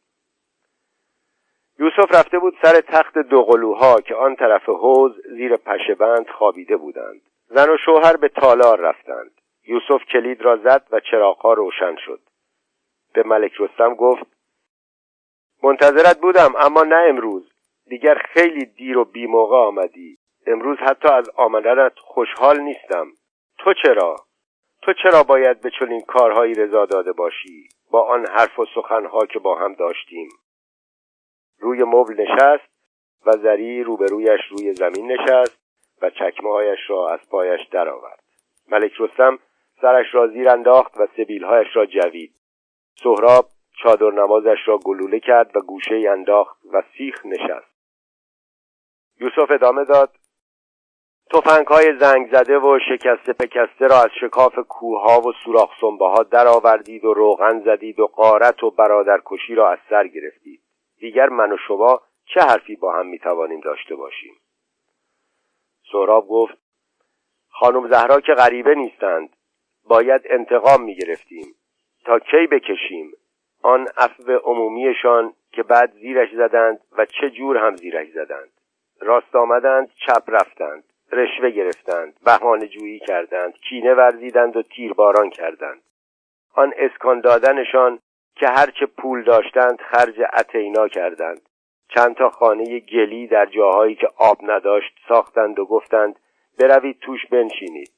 یوسف 1.78 2.14
رفته 2.14 2.38
بود 2.38 2.56
سر 2.62 2.80
تخت 2.80 3.18
دوقلوها 3.18 4.00
که 4.00 4.14
آن 4.14 4.37
طرف 4.37 4.68
حوز 4.68 5.12
زیر 5.26 5.56
پشبند 5.56 6.28
خوابیده 6.28 6.76
بودند. 6.76 7.20
زن 7.46 7.70
و 7.70 7.76
شوهر 7.76 8.16
به 8.16 8.28
تالار 8.28 8.80
رفتند. 8.80 9.40
یوسف 9.66 10.04
کلید 10.12 10.42
را 10.42 10.56
زد 10.56 10.87
و 10.90 11.00
چراغها 11.00 11.52
روشن 11.52 11.96
شد. 11.96 12.20
به 13.14 13.23
ملک 13.23 13.52
رستم 13.58 13.94
گفت 13.94 14.26
منتظرت 15.62 16.20
بودم 16.20 16.56
اما 16.56 16.82
نه 16.82 17.06
امروز. 17.08 17.52
دیگر 17.87 18.14
خیلی 18.14 18.64
دیر 18.64 18.99
و 18.99 19.04
بیموقع 19.04 19.56
آمدی. 19.56 20.18
امروز 20.46 20.78
حتی 20.78 21.08
از 21.08 21.30
آمدنت 21.36 21.92
خوشحال 21.98 22.60
نیستم. 22.60 23.06
تو 23.58 23.74
چرا؟ 23.82 24.16
تو 24.82 24.92
چرا 25.02 25.22
باید 25.22 25.60
به 25.60 25.70
چنین 25.78 26.00
کارهایی 26.00 26.54
رضا 26.54 26.86
داده 26.86 27.12
باشی؟ 27.12 27.68
با 27.90 28.02
آن 28.02 28.26
حرف 28.26 28.58
و 28.58 28.66
سخنها 28.74 29.26
که 29.26 29.38
با 29.38 29.58
هم 29.58 29.74
داشتیم. 29.74 30.28
روی 31.58 31.84
مبل 31.84 32.20
نشست 32.20 32.74
و 33.26 33.32
زری 33.32 33.82
روبرویش 33.82 34.40
روی 34.50 34.72
زمین 34.72 35.12
نشست 35.12 35.60
و 36.02 36.10
چکمه 36.10 36.76
را 36.88 37.08
از 37.08 37.28
پایش 37.30 37.60
درآورد. 37.70 38.24
ملک 38.68 38.92
رستم 38.98 39.38
سرش 39.80 40.06
را 40.12 40.26
زیر 40.26 40.48
انداخت 40.48 40.96
و 40.96 41.06
سبیلهایش 41.16 41.68
را 41.74 41.86
جوید. 41.86 42.34
سهراب 43.02 43.46
چادر 43.82 44.10
نمازش 44.10 44.58
را 44.66 44.78
گلوله 44.78 45.20
کرد 45.20 45.56
و 45.56 45.60
گوشه 45.60 46.00
انداخت 46.10 46.58
و 46.72 46.82
سیخ 46.98 47.26
نشست. 47.26 47.74
یوسف 49.20 49.50
ادامه 49.50 49.84
داد 49.84 50.10
توفنگ 51.31 51.66
های 51.66 51.99
زنگ 52.00 52.33
زده 52.33 52.59
و 52.59 52.78
شکسته 52.88 53.33
پکسته 53.33 53.87
را 53.87 53.97
از 53.97 54.11
شکاف 54.21 54.59
کوها 54.69 55.21
و 55.21 55.33
سوراخ 55.45 55.71
سنبه 55.81 56.07
ها 56.07 56.23
درآوردید 56.23 57.04
و 57.04 57.14
روغن 57.14 57.61
زدید 57.64 58.00
و 58.00 58.07
قارت 58.07 58.62
و 58.62 58.71
برادرکشی 58.71 59.54
را 59.54 59.71
از 59.71 59.78
سر 59.90 60.07
گرفتید. 60.07 60.61
دیگر 60.99 61.28
من 61.28 61.52
و 61.52 61.57
شما 61.69 62.00
چه 62.26 62.40
حرفی 62.40 62.76
با 62.76 62.93
هم 62.93 63.07
می‌توانیم 63.07 63.61
داشته 63.61 63.95
باشیم؟ 63.95 64.35
سهراب 65.93 66.28
گفت 66.28 66.59
خانم 67.49 67.90
زهرا 67.90 68.21
که 68.21 68.35
غریبه 68.35 68.75
نیستند 68.75 69.37
باید 69.85 70.23
انتقام 70.25 70.83
می‌گرفتیم 70.83 71.54
تا 72.04 72.19
کی 72.19 72.47
بکشیم؟ 72.47 73.12
آن 73.62 73.88
عفو 73.97 74.33
عمومیشان 74.33 75.35
که 75.52 75.62
بعد 75.62 75.93
زیرش 75.93 76.28
زدند 76.35 76.81
و 76.99 77.07
چه 77.07 77.31
جور 77.31 77.57
هم 77.57 77.76
زیرش 77.76 78.09
زدند؟ 78.14 78.50
راست 79.00 79.37
آمدند 79.37 79.90
چپ 80.07 80.23
رفتند. 80.28 80.85
رشوه 81.14 81.50
گرفتند 81.50 82.21
بهانه 82.25 82.66
جویی 82.66 82.99
کردند 82.99 83.54
کینه 83.54 83.94
ورزیدند 83.94 84.56
و 84.56 84.62
تیرباران 84.62 85.30
کردند. 85.30 85.83
آن 86.54 86.75
اسکان 86.76 87.21
دادنشان 87.21 87.99
که 88.37 88.49
هرچه 88.49 88.87
پول 88.87 89.25
داشتند 89.25 89.80
خرج 89.80 90.21
اتینا 90.38 90.88
کردند. 90.88 91.40
چند 91.88 92.16
تا 92.16 92.30
خانه 92.30 92.80
گلی 92.80 93.26
در 93.26 93.47
جاهایی 93.47 93.94
که 93.94 94.09
آب 94.18 94.38
نداشت 94.42 94.99
ساختند 95.09 95.59
و 95.59 95.64
گفتند 95.64 96.18
بروید 96.59 96.99
توش 97.00 97.26
بنشینید. 97.26 97.90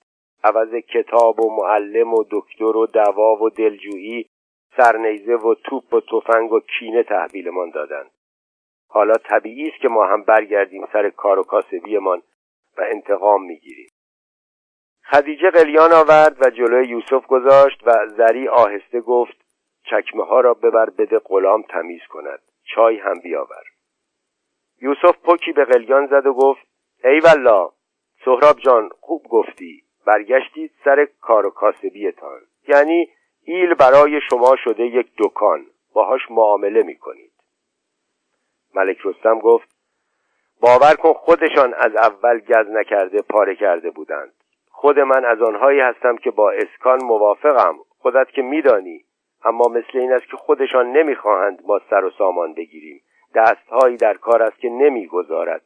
عوض 0.45 0.75
کتاب 0.75 1.41
و 1.41 1.57
معلم 1.57 2.15
و 2.15 2.25
دکتر 2.31 2.77
و 2.77 2.87
دوا 2.87 3.43
و 3.43 3.51
دلجویی 3.51 4.29
سرنیزه 4.77 5.35
و 5.35 5.55
توپ 5.55 5.95
و 5.95 6.01
تفنگ 6.01 6.53
و 6.53 6.61
کینه 6.61 7.03
تحویلمان 7.03 7.71
دادند. 7.71 8.11
حالا 8.89 9.15
طبیعی 9.15 9.69
است 9.69 9.81
که 9.81 9.89
ما 9.89 10.07
هم 10.07 10.23
برگردیم 10.23 10.87
سر 10.93 11.11
کار 11.11 11.39
و 11.39 11.43
کاسبیمان. 11.43 12.23
و 12.79 12.83
انتقام 12.91 13.43
می‌گیریم. 13.45 13.91
خدیجه 15.11 15.51
قلیان 15.51 15.93
آورد 15.93 16.37
و 16.41 16.51
جلوی 16.51 16.89
یوسف 16.89 17.27
گذاشت 17.27 17.83
و 17.87 17.93
زری 18.07 18.49
آهسته 18.49 19.01
گفت 19.01 19.37
چکمه 19.91 20.25
ها 20.25 20.41
را 20.41 20.55
ببر 20.55 20.91
بده 20.91 21.19
غلام 21.19 21.63
تمیز 21.63 22.01
کند. 22.09 22.43
چای 22.75 22.99
هم 22.99 23.21
بیاور. 23.23 23.65
یوسف 24.83 25.19
پکی 25.25 25.53
به 25.53 25.65
قلیان 25.65 26.07
زد 26.07 26.27
و 26.27 26.33
گفت 26.33 26.67
ای 27.05 27.21
والله 27.21 27.71
سهراب 28.25 28.59
جان 28.59 28.91
خوب 29.01 29.23
گفتی. 29.23 29.83
برگشتید 30.07 30.73
سر 30.85 31.09
کار 31.21 31.47
و 31.47 31.51
کاسبیتان. 31.51 32.41
یعنی 32.69 33.09
ایل 33.43 33.75
برای 33.75 34.21
شما 34.31 34.57
شده 34.65 34.87
یک 34.87 35.13
دکان. 35.19 35.67
باهاش 35.93 36.21
معامله 36.31 36.83
می‌کنید. 36.83 37.33
ملک 38.75 38.99
رستم 39.05 39.39
گفت 39.39 39.76
باور 40.61 40.95
کن 40.95 41.13
خودشان 41.13 41.75
از 41.75 41.97
اول 41.97 42.39
گز 42.39 42.71
نکرده 42.71 43.23
پاره 43.23 43.55
کرده 43.55 43.91
بودند. 43.91 44.33
خود 44.71 44.99
من 44.99 45.25
از 45.25 45.43
آنهایی 45.43 45.81
هستم 45.81 46.17
که 46.17 46.31
با 46.31 46.51
اسکان 46.51 47.05
موافقم. 47.05 47.75
خودت 47.99 48.31
که 48.31 48.43
میدانی. 48.43 49.05
اما 49.45 49.69
مثل 49.69 49.99
این 49.99 50.13
است 50.13 50.27
که 50.31 50.37
خودشان 50.37 50.93
نمی‌خواهند 50.93 51.63
ما 51.67 51.81
سر 51.91 52.05
و 52.05 52.11
سامان 52.11 52.55
بگیریم. 52.55 53.03
دستهایی 53.35 53.97
در 53.97 54.15
کار 54.15 54.43
است 54.43 54.59
که 54.59 54.69
نمی‌گذارد. 54.69 55.63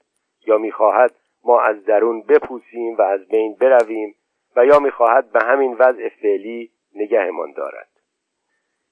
یا 0.47 0.59
می‌خواهد 0.59 1.15
ما 1.45 1.61
از 1.61 1.85
درون 1.85 2.23
بپوسیم 2.23 2.97
و 2.97 3.03
از 3.03 3.29
بین 3.29 3.57
برویم 3.61 4.15
و 4.57 4.67
یا 4.67 4.79
می‌خواهد 4.79 5.33
به 5.33 5.41
همین 5.41 5.77
وضع 5.79 6.09
فعلی 6.09 6.71
نگهمان 6.95 7.53
دارد. 7.53 7.89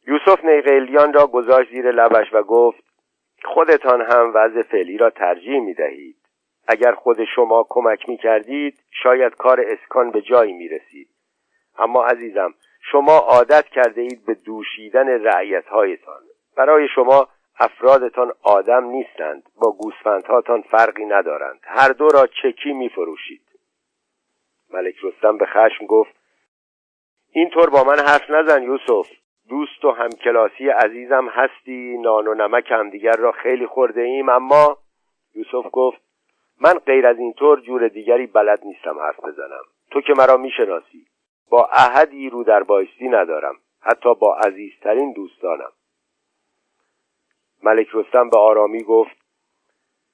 یوسف 0.06 0.44
نیقلیان 0.44 1.12
را 1.12 1.26
گذاشت 1.26 1.70
زیر 1.70 1.90
لبش 1.90 2.26
و 2.32 2.42
گفت 2.42 2.87
خودتان 3.44 4.02
هم 4.02 4.32
وضع 4.34 4.62
فعلی 4.62 4.98
را 4.98 5.10
ترجیح 5.10 5.60
می 5.60 5.74
دهید 5.74 6.16
اگر 6.68 6.92
خود 6.92 7.24
شما 7.34 7.66
کمک 7.68 8.08
می 8.08 8.16
کردید 8.16 8.82
شاید 9.02 9.34
کار 9.34 9.60
اسکان 9.60 10.10
به 10.10 10.22
جایی 10.22 10.52
می 10.52 10.68
رسید 10.68 11.08
اما 11.78 12.06
عزیزم 12.06 12.54
شما 12.80 13.16
عادت 13.18 13.64
کرده 13.64 14.00
اید 14.00 14.26
به 14.26 14.34
دوشیدن 14.34 15.08
رعیتهایتان. 15.08 16.22
برای 16.56 16.88
شما 16.94 17.28
افرادتان 17.58 18.32
آدم 18.42 18.84
نیستند 18.84 19.42
با 19.60 19.72
گوسفندهاتان 19.72 20.62
فرقی 20.62 21.04
ندارند. 21.04 21.60
هر 21.62 21.88
دو 21.88 22.08
را 22.08 22.26
چکی 22.26 22.72
می 22.72 22.88
فروشید 22.88 23.42
ملک 24.70 24.94
رستم 25.02 25.38
به 25.38 25.46
خشم 25.46 25.86
گفت 25.86 26.14
اینطور 27.30 27.70
با 27.70 27.84
من 27.84 27.98
حرف 27.98 28.30
نزن 28.30 28.62
یوسف. 28.62 29.10
دوست 29.48 29.84
و 29.84 29.90
همکلاسی 29.90 30.68
عزیزم 30.68 31.28
هستی. 31.28 31.98
نان 31.98 32.26
و 32.28 32.34
نمک 32.34 32.70
همدیگر 32.70 33.16
را 33.16 33.32
خیلی 33.32 33.66
خورده 33.66 34.00
ایم. 34.00 34.28
اما 34.28 34.78
یوسف 35.34 35.68
گفت 35.72 35.98
من 36.60 36.72
غیر 36.72 37.06
از 37.06 37.18
اینطور 37.18 37.60
جور 37.60 37.88
دیگری 37.88 38.26
بلد 38.26 38.60
نیستم 38.64 38.98
حرف 38.98 39.24
بزنم. 39.24 39.64
تو 39.90 40.00
که 40.00 40.12
مرا 40.16 40.36
می‌شناسی. 40.36 41.06
با 41.50 41.68
احدی 41.72 42.30
رو 42.30 42.44
در 42.44 42.62
بایستی 42.62 43.08
ندارم. 43.08 43.54
حتی 43.80 44.14
با 44.14 44.36
عزیزترین 44.36 45.12
دوستانم. 45.12 45.72
ملک 47.62 47.88
رستم 47.94 48.30
به 48.30 48.38
آرامی 48.38 48.82
گفت 48.82 49.16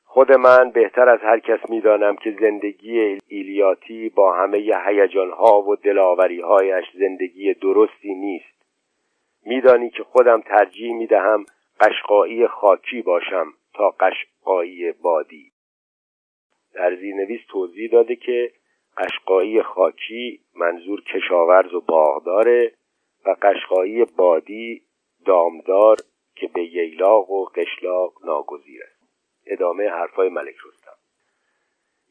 خود 0.04 0.32
من 0.32 0.70
بهتر 0.70 1.08
از 1.08 1.20
هر 1.20 1.38
کس 1.38 1.70
می‌دانم 1.70 2.16
که 2.16 2.36
زندگی 2.40 3.18
ایلیاتی 3.28 4.08
با 4.08 4.32
همه 4.32 4.58
هیجانها 4.86 5.62
و 5.62 5.76
دلاوریهایش 5.76 6.84
زندگی 6.94 7.54
درستی 7.54 8.14
نیست. 8.14 8.53
میدانی 9.46 9.90
که 9.90 10.02
خودم 10.02 10.40
ترجیح 10.40 10.94
می‌دهم 10.94 11.46
قشقایی 11.80 12.46
خاکی 12.46 13.02
باشم 13.02 13.46
تا 13.74 13.90
قشقایی 13.90 14.92
بادی. 14.92 15.52
در 16.74 16.96
زیرنویس 16.96 17.40
توضیح 17.48 17.90
داده 17.90 18.16
که 18.16 18.52
قشقایی 18.98 19.62
خاکی 19.62 20.40
منظور 20.54 21.02
کشاورز 21.02 21.74
و 21.74 21.80
باغداره 21.80 22.72
و 23.26 23.36
قشقایی 23.42 24.04
بادی 24.04 24.82
دامدار 25.26 25.96
که 26.36 26.48
به 26.54 26.62
ییلاق 26.62 27.30
و 27.30 27.44
قشلاق 27.44 28.12
ناگزیر 28.24 28.82
است. 28.82 29.02
ادامه 29.46 29.88
حرفای 29.88 30.28
ملک 30.28 30.54
رستم. 30.66 30.83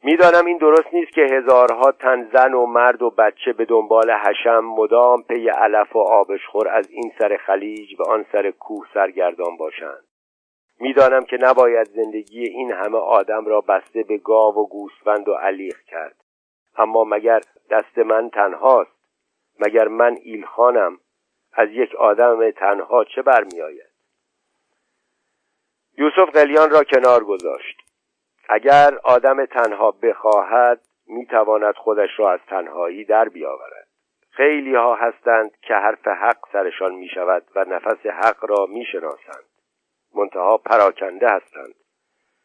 می‌دانم 0.06 0.46
این 0.46 0.58
درست 0.58 0.94
نیست 0.94 1.12
که 1.12 1.20
هزارها 1.20 1.92
تن 1.92 2.30
زن 2.32 2.54
و 2.54 2.66
مرد 2.66 3.02
و 3.02 3.10
بچه 3.10 3.52
به 3.52 3.64
دنبال 3.64 4.10
حشم 4.10 4.60
مدام 4.60 5.22
پی 5.22 5.48
علف 5.48 5.96
و 5.96 5.98
آبشخور 5.98 6.68
از 6.68 6.90
این 6.90 7.12
سر 7.18 7.36
خلیج 7.46 7.96
به 7.96 8.04
آن 8.04 8.26
سر 8.32 8.50
کوه 8.50 8.86
سرگردان 8.94 9.56
باشند. 9.56 10.04
می‌دانم 10.80 11.24
که 11.24 11.38
نباید 11.40 11.86
زندگی 11.86 12.44
این 12.44 12.72
همه 12.72 12.98
آدم 12.98 13.46
را 13.46 13.60
بسته 13.60 14.02
به 14.02 14.18
گاو 14.18 14.54
و 14.54 14.66
گوسفند 14.66 15.28
و 15.28 15.32
علیق 15.32 15.76
کرد. 15.86 16.16
اما 16.76 17.04
مگر 17.04 17.40
دست 17.70 17.98
من 17.98 18.30
تنهاست؟ 18.30 19.08
مگر 19.60 19.88
من 19.88 20.16
ایلخانم؟ 20.22 20.98
از 21.52 21.68
یک 21.70 21.94
آدم 21.94 22.50
تنها 22.50 23.04
چه 23.04 23.22
برمیآید؟ 23.22 23.90
یوسف 25.98 26.30
قلیان 26.32 26.70
را 26.70 26.84
کنار 26.84 27.24
گذاشت. 27.24 27.83
اگر 28.48 28.98
آدم 29.04 29.46
تنها 29.46 29.90
بخواهد 29.90 30.80
می‌تواند 31.06 31.74
خودش 31.74 32.10
را 32.16 32.32
از 32.32 32.40
تنهایی 32.48 33.04
در 33.04 33.28
بیاورد. 33.28 33.88
خیلی 34.30 34.74
ها 34.74 34.94
هستند 34.94 35.50
که 35.62 35.74
حرف 35.74 36.08
حق 36.08 36.38
سرشان 36.52 36.94
می 36.94 37.08
شود 37.08 37.42
و 37.56 37.64
نفس 37.64 38.06
حق 38.06 38.44
را 38.44 38.66
می 38.66 38.84
شناسند 38.84 39.44
منتها 40.14 40.56
پراکنده 40.56 41.28
هستند. 41.28 41.74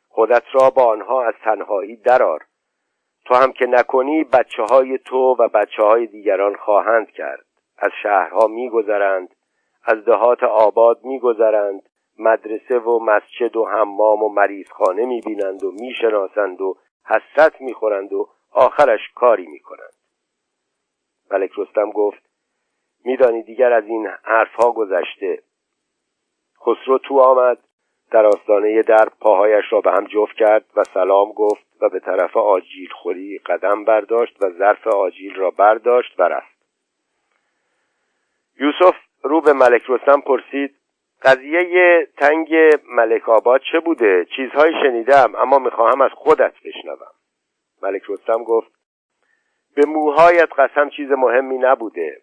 خودت 0.08 0.44
را 0.54 0.70
با 0.70 0.86
آنها 0.86 1.24
از 1.24 1.34
تنهایی 1.44 1.96
درار 1.96 2.46
تو 3.26 3.36
هم 3.36 3.52
که 3.52 3.66
نکنی 3.66 4.24
بچه 4.24 4.64
های 4.64 4.98
تو 4.98 5.36
و 5.40 5.48
بچه 5.48 5.84
های 5.84 6.08
دیگران 6.08 6.56
خواهند 6.56 7.12
کرد. 7.12 7.46
از 7.78 7.92
شهرها 8.04 8.48
میگذرند 8.48 9.36
از 9.84 10.06
دهات 10.06 10.44
آباد 10.44 11.00
میگذرند. 11.04 11.89
مدرسه 12.20 12.80
و 12.80 13.00
مسجد 13.00 13.56
و 13.56 13.66
حمام 13.66 14.24
و 14.24 14.30
مریضخانه 14.30 15.06
می‌بینند 15.06 15.64
و 15.64 15.72
می‌شناسند 15.72 16.62
و 16.62 16.78
حسرت 17.06 17.62
می‌خورند 17.62 18.14
و 18.14 18.30
آخرش 18.52 19.00
کاری 19.16 19.48
می‌کنند. 19.48 19.94
ملک 21.32 21.52
رستم 21.58 21.92
گفت 21.92 22.30
میدانی 23.06 23.44
دیگر 23.44 23.74
از 23.74 23.86
این 23.86 24.08
حرفها 24.24 24.72
گذشته. 24.72 25.44
خسرو 26.62 26.98
تو 26.98 27.20
آمد 27.20 27.58
در 28.12 28.26
آستانه 28.26 28.82
در 28.82 29.10
پاهایش 29.20 29.66
را 29.70 29.82
به 29.82 29.92
هم 29.92 30.06
جفت 30.06 30.36
کرد 30.36 30.66
و 30.76 30.84
سلام 30.84 31.32
گفت 31.32 31.66
و 31.82 31.90
به 31.90 32.00
طرف 32.00 32.38
آجیل 32.38 32.90
خوری 32.90 33.38
قدم 33.38 33.86
برداشت 33.86 34.44
و 34.44 34.50
ظرف 34.50 34.88
آجیل 34.88 35.36
را 35.36 35.52
برداشت 35.52 36.20
و 36.20 36.24
رفت. 36.24 36.60
یوسف 38.60 38.96
رو 39.22 39.42
به 39.42 39.54
ملک 39.54 39.84
رستم 39.90 40.22
پرسید 40.22 40.79
قضیه 41.24 42.08
تنگ 42.18 42.50
ملک 42.90 43.30
آباد 43.30 43.62
چه 43.72 43.80
بوده؟ 43.80 44.26
چیزهایی 44.36 44.74
شنیدم 44.84 45.36
اما 45.36 45.60
می‌خواهم 45.60 46.02
از 46.02 46.12
خودت 46.12 46.54
بشنوم. 46.66 47.12
ملک 47.82 48.02
رستم 48.10 48.44
گفت 48.44 48.72
به 49.76 49.86
موهایت 49.86 50.50
قسم 50.58 50.90
چیز 50.90 51.12
مهمی 51.12 51.58
نبوده. 51.58 52.22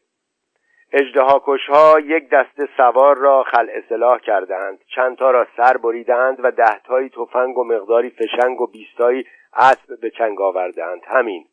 ها 1.68 2.00
یک 2.00 2.28
دسته 2.28 2.68
سوار 2.76 3.16
را 3.16 3.42
خل 3.42 3.70
اصلاح 3.70 4.18
کردند. 4.18 4.78
چندتا 4.94 5.30
را 5.30 5.46
سر 5.56 5.76
بریدند 5.76 6.44
و 6.44 6.50
دهتایی 6.50 7.08
تفنگ 7.08 7.58
و 7.58 7.64
مقداری 7.64 8.10
فشنگ 8.10 8.60
و 8.60 8.66
بیستایی 8.66 9.26
اسب 9.52 10.00
به 10.00 10.10
چنگ 10.10 10.40
آوردند. 10.40 11.02
همین. 11.06 11.46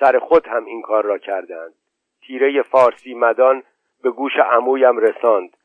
سر 0.00 0.18
خود 0.18 0.46
هم 0.46 0.64
این 0.64 0.82
کار 0.82 1.04
را 1.04 1.18
کردند. 1.18 1.74
تیره 2.26 2.62
فارسی 2.62 3.14
مدان 3.14 3.62
به 4.02 4.10
گوش 4.10 4.32
عمویم 4.36 4.98
رساند. 4.98 5.55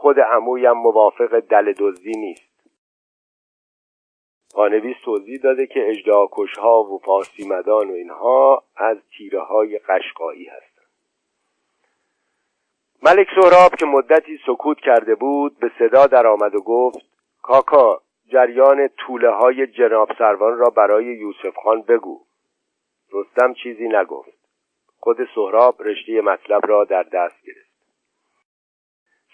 خود 0.00 0.20
عمویم 0.20 0.72
موافق 0.72 1.40
دل 1.40 1.72
دزدی 1.72 2.12
نیست. 2.16 2.70
پانویس 4.54 4.96
توضیح 5.04 5.40
داده 5.42 5.66
که 5.66 5.90
اجداکش 5.90 6.58
ها 6.58 6.82
و 6.82 7.00
مدان 7.48 7.90
و 7.90 7.92
اینها 7.92 8.64
از 8.76 8.96
تیره 9.16 9.40
های 9.40 9.78
قشقایی 9.78 10.44
هستند. 10.44 10.86
ملک 13.02 13.26
سهراب 13.40 13.74
که 13.74 13.86
مدتی 13.86 14.38
سکوت 14.46 14.78
کرده 14.80 15.14
بود 15.14 15.58
به 15.58 15.70
صدا 15.78 16.06
درآمد 16.06 16.54
و 16.54 16.60
گفت 16.60 16.98
کاکا 17.42 18.02
جریان 18.32 18.88
طوله 18.88 19.30
های 19.30 19.66
جناب 19.66 20.08
سروان 20.18 20.58
را 20.58 20.70
برای 20.70 21.04
یوسف 21.04 21.56
خان 21.64 21.82
بگو. 21.82 22.24
رستم 23.12 23.54
چیزی 23.54 23.88
نگفت. 23.88 24.38
خود 25.00 25.16
سهراب 25.34 25.82
رشته 25.82 26.20
مطلب 26.20 26.66
را 26.66 26.84
در 26.84 27.02
دست 27.02 27.42
گرفت. 27.42 27.67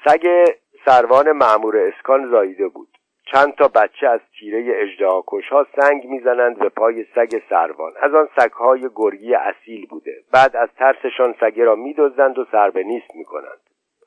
سگ 0.05 0.45
سروان 0.85 1.33
معمور 1.33 1.77
اسکان 1.77 2.31
زاییده 2.31 2.69
بود. 2.69 2.89
چند 3.33 3.55
تا 3.55 3.69
بچه 3.69 4.09
از 4.09 4.21
تیره 4.41 4.83
اجدهاکش 4.83 5.49
ها 5.49 5.67
سنگ 5.81 6.05
می‌زنند 6.07 6.59
به 6.59 6.69
پای 6.69 7.07
سگ 7.15 7.43
سروان. 7.51 7.93
از 8.01 8.15
آن 8.15 8.29
سگهای 8.37 8.89
گرگی 8.95 9.35
اصیل 9.35 9.87
بوده. 9.87 10.23
بعد 10.33 10.57
از 10.57 10.69
ترسشان 10.79 11.35
سگه 11.41 11.65
را 11.65 11.75
میدزدند 11.75 12.39
و 12.39 12.47
سر 12.53 12.71
به 12.71 12.83
نیست 12.83 13.15
می‌کنند. 13.15 13.61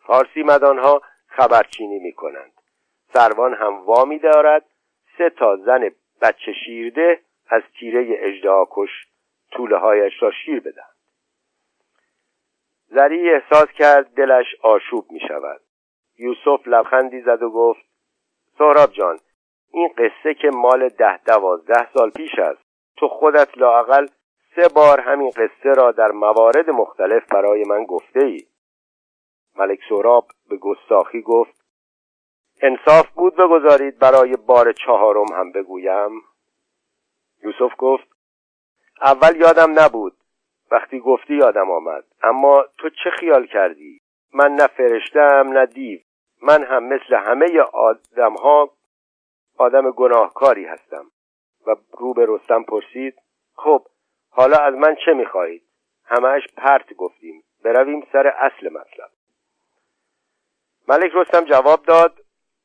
فارسی 0.08 0.44
مدانها 0.44 1.02
خبرچینی 1.28 2.00
می‌کنند. 2.00 2.52
سروان 3.14 3.54
هم 3.54 3.86
وامی 3.86 4.20
دارد 4.20 4.66
سه 5.18 5.30
تا 5.30 5.56
زن 5.56 5.92
بچه 6.22 6.54
شیرده 6.66 7.20
از 7.50 7.62
تیره 7.80 8.06
اجدهاکش 8.10 9.08
طوله 9.52 9.78
هایش 9.78 10.14
را 10.24 10.32
شیر 10.32 10.60
بدهند. 10.60 10.98
زری 12.88 13.30
احساس 13.30 13.68
کرد 13.68 14.14
دلش 14.14 14.46
آشوب 14.62 15.12
می 15.12 15.20
شود 15.20 15.62
یوسف 16.18 16.68
لبخندی 16.68 17.22
زد 17.22 17.44
و 17.44 17.50
گفت 17.50 17.82
سهراب 18.58 18.92
جان 18.92 19.20
این 19.72 19.90
قصه 19.98 20.34
که 20.34 20.50
مال 20.54 20.90
ده 20.90 21.18
دوازده 21.18 21.94
سال 21.94 22.10
پیش 22.10 22.40
است. 22.40 22.62
تو 22.98 23.08
خودت 23.08 23.58
لاقل 23.58 24.08
سه 24.56 24.68
بار 24.76 25.00
همین 25.00 25.30
قصه 25.30 25.74
را 25.78 25.92
در 25.92 26.12
موارد 26.12 26.70
مختلف 26.70 27.26
برای 27.34 27.64
من 27.68 27.84
گفته 27.84 28.26
ای 28.26 28.48
ملک 29.56 29.80
سهراب 29.90 30.28
به 30.50 30.58
گستاخی 30.58 31.22
گفت 31.22 31.58
انصاف 32.62 33.10
بود 33.10 33.36
بگذارید 33.36 34.00
برای 34.00 34.36
بار 34.48 34.72
چهارم 34.72 35.34
هم 35.34 35.52
بگویم؟ 35.52 36.12
یوسف 37.44 37.74
گفت 37.78 38.08
اول 39.02 39.36
یادم 39.36 39.80
نبود. 39.80 40.14
وقتی 40.72 41.00
گفتی 41.00 41.36
یادم 41.36 41.72
آمد. 41.72 42.04
اما 42.24 42.66
تو 42.78 42.90
چه 42.90 43.10
خیال 43.10 43.46
کردی؟ 43.46 44.02
من 44.34 44.52
نه 44.52 44.68
فرشتم 44.68 45.50
نه 45.54 45.66
دیو. 45.66 46.00
من 46.42 46.64
هم 46.64 46.84
مثل 46.84 47.16
همه 47.16 47.62
آدم 47.74 48.34
ها 48.34 48.70
آدم 49.58 49.92
گناهکاری 49.92 50.66
هستم. 50.66 51.06
و 51.68 51.76
رو 52.00 52.14
به 52.14 52.26
رستم 52.30 52.64
پرسید 52.64 53.16
خب 53.56 53.86
حالا 54.30 54.58
از 54.58 54.74
من 54.74 54.96
چه 55.06 55.14
می‌خواهید؟ 55.14 55.64
همهش 56.06 56.48
پرت 56.58 56.94
گفتیم. 56.94 57.44
برویم 57.64 58.08
سر 58.12 58.28
اصل 58.28 58.70
مطلب. 58.70 59.10
ملک 60.88 61.12
رستم 61.16 61.44
جواب 61.44 61.84
داد 61.84 62.20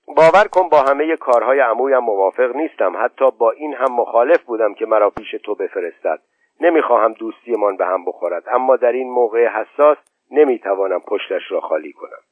باور 0.07 0.49
کن 0.49 0.69
با 0.69 0.83
همه 0.83 1.17
کارهای 1.17 1.61
عمویم 1.61 1.99
موافق 1.99 2.57
نیستم. 2.57 3.05
حتی 3.05 3.31
با 3.31 3.51
این 3.51 3.75
هم 3.75 3.93
مخالف 3.93 4.43
بودم 4.43 4.75
که 4.75 4.87
مرا 4.87 5.11
پیش 5.11 5.31
تو 5.31 5.55
بفرستد. 5.55 6.23
نمی‌خواهم 6.61 7.13
دوستیمان 7.13 7.77
به 7.77 7.87
هم 7.87 8.05
بخورد. 8.05 8.45
اما 8.49 8.77
در 8.77 8.93
این 8.93 9.11
موقع 9.11 9.47
حساس 9.47 9.99
نمی‌توانم 10.31 11.01
پشتش 11.01 11.43
را 11.51 11.61
خالی 11.61 11.93
کنم. 11.93 12.23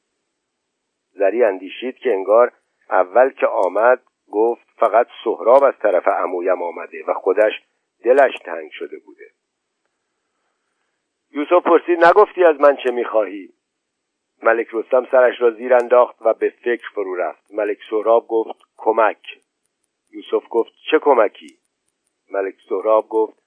زری 1.13 1.43
اندیشید 1.43 1.97
که 1.97 2.13
انگار 2.13 2.51
اول 2.89 3.29
که 3.29 3.47
آمد 3.47 4.01
گفت 4.31 4.67
فقط 4.77 5.07
سهراب 5.23 5.63
از 5.63 5.73
طرف 5.81 6.07
عمویم 6.07 6.61
آمده 6.61 7.03
و 7.07 7.13
خودش 7.13 7.51
دلش 8.03 8.33
تنگ 8.45 8.71
شده 8.71 8.99
بوده. 9.05 9.25
یوسف 11.31 11.63
پرسید 11.65 12.05
نگفتی 12.05 12.43
از 12.43 12.61
من 12.61 12.75
چه 12.75 12.91
می‌خواهی؟ 12.91 13.53
ملک 14.43 14.67
رستم 14.73 15.07
سرش 15.11 15.41
را 15.41 15.51
زیر 15.51 15.73
انداخت 15.73 16.15
و 16.21 16.33
به 16.33 16.49
فکر 16.49 16.89
فرو 16.95 17.15
رفت. 17.15 17.53
ملک 17.53 17.77
سهراب 17.89 18.27
گفت 18.27 18.61
کمک. 18.77 19.39
یوسف 20.11 20.47
گفت 20.49 20.71
چه 20.91 20.99
کمکی؟ 20.99 21.57
ملک 22.31 22.55
سهراب 22.69 23.09
گفت 23.09 23.37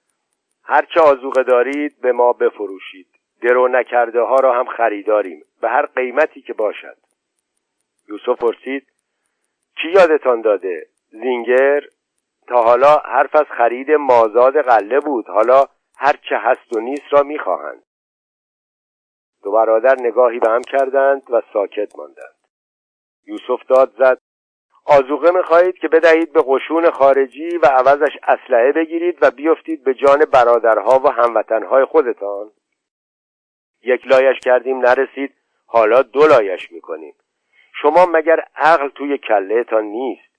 هرچه 0.63 0.99
آزوقه 0.99 1.43
دارید 1.43 2.01
به 2.01 2.11
ما 2.11 2.33
بفروشید. 2.33 3.07
درو 3.41 3.67
نکرده 3.67 4.21
ها 4.21 4.35
را 4.35 4.53
هم 4.53 4.65
خریداریم. 4.65 5.43
به 5.61 5.69
هر 5.69 5.85
قیمتی 5.85 6.41
که 6.41 6.53
باشد. 6.53 6.97
یوسف 8.09 8.39
پرسید 8.39 8.87
چی 9.81 9.87
یادتان 9.87 10.41
داده؟ 10.41 10.87
زینگر؟ 11.11 11.81
تا 12.47 12.63
حالا 12.63 12.95
حرف 12.95 13.35
از 13.35 13.45
خرید 13.57 13.91
مازاد 13.91 14.61
قله 14.61 14.99
بود. 14.99 15.27
حالا 15.27 15.65
هر 15.97 16.15
چه 16.29 16.37
هست 16.37 16.75
و 16.75 16.79
نیست 16.79 17.05
را 17.11 17.23
می‌خواهند. 17.23 17.83
دو 19.43 19.51
برادر 19.51 19.95
نگاهی 19.99 20.39
به 20.39 20.49
هم 20.49 20.61
کردند 20.61 21.21
و 21.29 21.41
ساکت 21.53 21.95
ماندند. 21.97 22.35
یوسف 23.27 23.65
داد 23.67 23.93
زد 23.97 24.17
آزوقه 24.85 25.31
می‌خواهید 25.31 25.77
که 25.77 25.87
بدهید 25.87 26.33
به 26.33 26.43
قشون 26.47 26.91
خارجی 26.91 27.57
و 27.57 27.65
عوضش 27.65 28.17
اسلحه 28.23 28.71
بگیرید 28.71 29.17
و 29.21 29.31
بیفتید 29.31 29.83
به 29.83 29.93
جان 29.93 30.25
برادرها 30.33 30.99
و 30.99 31.07
هموطنهای 31.07 31.85
خودتان؟ 31.85 32.51
یک 33.83 34.07
لایش 34.07 34.39
کردیم 34.39 34.77
نرسید. 34.77 35.35
حالا 35.65 36.01
دو 36.01 36.27
لایش 36.27 36.71
می‌کنیم. 36.71 37.15
شما 37.81 38.05
مگر 38.05 38.39
عقل 38.55 38.89
توی 38.89 39.17
کلهتان 39.17 39.83
نیست؟ 39.83 40.35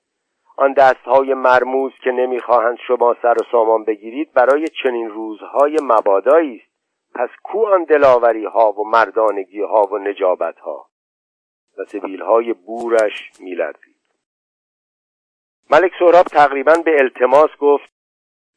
آن 0.56 0.72
دستهای 0.72 1.34
مرموز 1.34 1.92
که 2.04 2.10
نمی‌خواهند 2.10 2.78
شما 2.86 3.16
سر 3.22 3.34
و 3.34 3.44
سامان 3.52 3.84
بگیرید 3.84 4.32
برای 4.32 4.68
چنین 4.82 5.10
روزهای 5.10 5.78
مبادایی 5.82 6.56
است. 6.56 6.76
پس 7.14 7.28
کو 7.42 7.66
آن 7.66 7.84
دلاوری 7.84 8.44
ها 8.44 8.72
و 8.72 8.88
مردانگی 8.88 9.60
ها 9.60 9.82
و 9.82 9.98
نجابت 9.98 10.58
ها 10.58 10.86
و 11.78 11.84
سبیل 11.84 12.22
های 12.22 12.52
بورش 12.52 13.30
میلرزید. 13.40 13.96
ملک 15.70 15.92
سهراب 15.98 16.26
تقریبا 16.26 16.74
به 16.84 16.96
التماس 17.00 17.50
گفت 17.60 17.92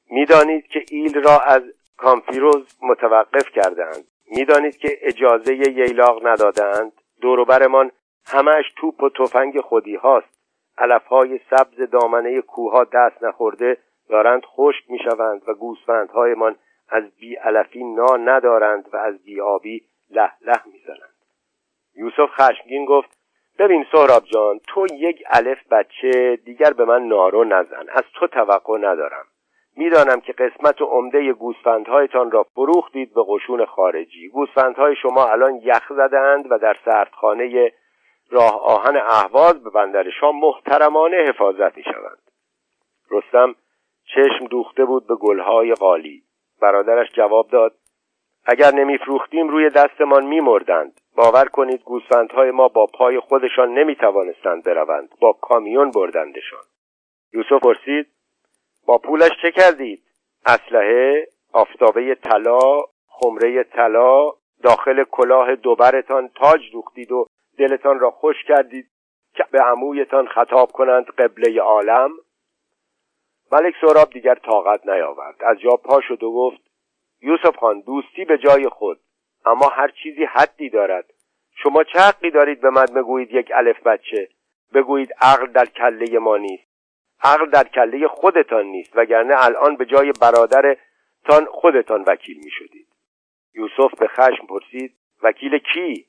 می‌دانید 0.10 0.68
که 0.68 0.86
ایل 0.92 1.24
را 1.24 1.40
از 1.40 1.64
کامفیروز 1.98 2.78
متوقف 2.82 3.50
کردند 3.50 4.06
می‌دانید 4.32 4.78
که 4.78 4.98
اجازه 5.02 5.56
ییلاق 5.56 6.28
ندادند 6.28 6.92
دوروبرمان 7.22 7.92
همش 8.32 8.66
توپ 8.76 9.04
و 9.04 9.10
تفنگ 9.10 9.62
خودی 9.62 9.96
هاست. 9.96 10.40
علف 10.78 11.06
های 11.06 11.40
سبز 11.50 11.90
دامنه 11.92 12.42
کوها 12.42 12.84
دست 12.84 13.24
نخورده 13.24 13.78
دارند 14.10 14.46
خشک 14.46 14.84
می‌شوند 14.90 15.42
و 15.48 15.54
گوسفندهایمان 15.54 16.56
از 16.90 17.04
بی 17.20 17.36
علفی 17.36 17.84
نا 17.84 18.18
ندارند 18.18 18.90
و 18.94 18.98
از 18.98 19.24
بی 19.24 19.42
آبی 19.42 19.84
له 20.10 20.32
له 20.42 20.60
می‌زنند. 20.66 21.16
یوسف 21.96 22.30
خشمگین 22.32 22.86
گفت 22.86 23.10
ببین 23.60 23.86
سهراب 23.92 24.24
جان 24.24 24.60
تو 24.68 24.86
یک 24.94 25.24
الف 25.30 25.68
بچه 25.72 26.36
دیگر 26.46 26.74
به 26.74 26.86
من 26.86 27.08
نارو 27.08 27.44
نزن. 27.44 27.86
از 27.90 28.04
تو 28.14 28.28
توقع 28.28 28.78
ندارم. 28.78 29.26
می‌دانم 29.78 30.22
که 30.22 30.34
قسمت 30.34 30.82
و 30.82 30.86
عمده 30.86 31.34
گوسفندهایتان 31.34 32.32
را 32.32 32.44
فروختید 32.44 33.14
به 33.14 33.22
قشون 33.28 33.66
خارجی. 33.66 34.30
گوسفندهای 34.30 34.96
شما 34.96 35.26
الان 35.26 35.56
یخ 35.56 35.94
زدند 35.94 36.52
و 36.52 36.58
در 36.58 36.78
سردخانه 36.86 37.72
راه 38.32 38.62
آهن 38.64 38.98
اهواز 38.98 39.64
به 39.64 39.70
بندر 39.70 40.10
شام 40.10 40.40
محترمانه 40.40 41.18
حفاظت 41.18 41.78
می 41.78 41.84
شوند 41.84 42.32
رستم 43.12 43.56
چشم 44.06 44.46
دوخته 44.46 44.86
بود 44.86 45.08
به 45.08 45.16
گلهای 45.16 45.74
قالی 45.74 46.24
برادرش 46.62 47.12
جواب 47.14 47.50
داد 47.50 47.76
اگر 48.46 48.72
نمیفروختیم 48.72 49.48
روی 49.48 49.70
دستمان 49.70 50.26
میمردند. 50.26 51.02
باور 51.16 51.46
کنید 51.46 51.84
گوسفندهای 51.84 52.52
ما 52.52 52.68
با 52.68 52.86
پای 52.86 53.20
خودشان 53.20 53.74
نمی‌توانستند 53.74 54.64
بروند 54.64 55.10
با 55.22 55.34
کامیون 55.34 55.92
بردندشان. 55.92 56.64
یوسف 57.34 57.64
پرسید 57.64 58.08
با 58.86 58.98
پولش 58.98 59.32
چه 59.42 59.52
کردید؟ 59.52 60.04
اسلحه 60.46 61.28
آفتابه 61.54 62.16
طلا 62.16 62.60
خمره 63.08 63.64
طلا 63.64 64.32
داخل 64.64 65.04
کلاه 65.04 65.56
دوبرتان 65.56 66.30
تاج 66.36 66.62
دوختید 66.72 67.12
و 67.12 67.26
دلتان 67.60 68.00
را 68.00 68.12
خوش 68.12 68.36
کردید 68.48 68.90
که 69.34 69.46
به 69.52 69.62
عمویتان 69.62 70.28
خطاب 70.28 70.72
کنند 70.72 71.06
قبله 71.06 71.62
عالم. 71.62 72.12
ملک 73.52 73.74
سراب 73.82 74.10
دیگر 74.10 74.36
طاقت 74.36 74.88
نیاورد. 74.88 75.44
از 75.44 75.60
جا 75.60 75.76
پا 75.76 76.02
شد 76.02 76.24
و 76.24 76.32
گفت 76.34 76.62
یوسف 77.22 77.56
خان 77.56 77.82
دوستی 77.82 78.26
به 78.26 78.38
جای 78.38 78.70
خود 78.70 79.00
اما 79.46 79.68
هر 79.68 79.88
چیزی 80.04 80.26
حدی 80.26 80.70
دارد. 80.70 81.06
شما 81.64 81.84
چه 81.84 82.00
حقی 82.00 82.32
دارید 82.32 82.62
به 82.62 82.70
من 82.70 82.86
بگویید 82.86 83.32
یک 83.32 83.52
الف 83.56 83.84
بچه؟ 83.84 84.30
بگویید 84.74 85.10
عقل 85.22 85.48
در 85.48 85.66
کله 85.66 86.20
ما 86.20 86.38
نیست. 86.38 86.70
عقل 87.24 87.50
در 87.50 87.64
کله 87.64 88.08
خودتان 88.08 88.66
نیست 88.66 88.96
وگرنه 88.96 89.46
الان 89.46 89.76
به 89.76 89.86
جای 89.86 90.14
برادرتان 90.22 91.46
خودتان 91.52 92.04
وکیل 92.08 92.38
می 92.44 92.52
شدید 92.52 92.88
یوسف 93.56 94.00
به 94.00 94.08
خشم 94.08 94.46
پرسید 94.50 94.96
وکیل 95.24 95.58
کی؟ 95.58 96.06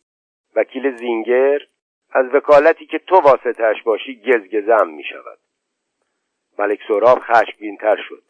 وکیل 0.57 0.97
زینگر 0.97 1.59
از 2.13 2.27
وکالتی 2.35 2.87
که 2.87 2.99
تو 2.99 3.17
واسطهش 3.17 3.83
باشی 3.83 4.21
گزگزم 4.21 4.89
می 4.89 5.05
شود 5.05 5.39
ملک 6.59 6.79
سهراب 6.89 7.19
خشمگینتر 7.19 7.97
شد. 8.09 8.23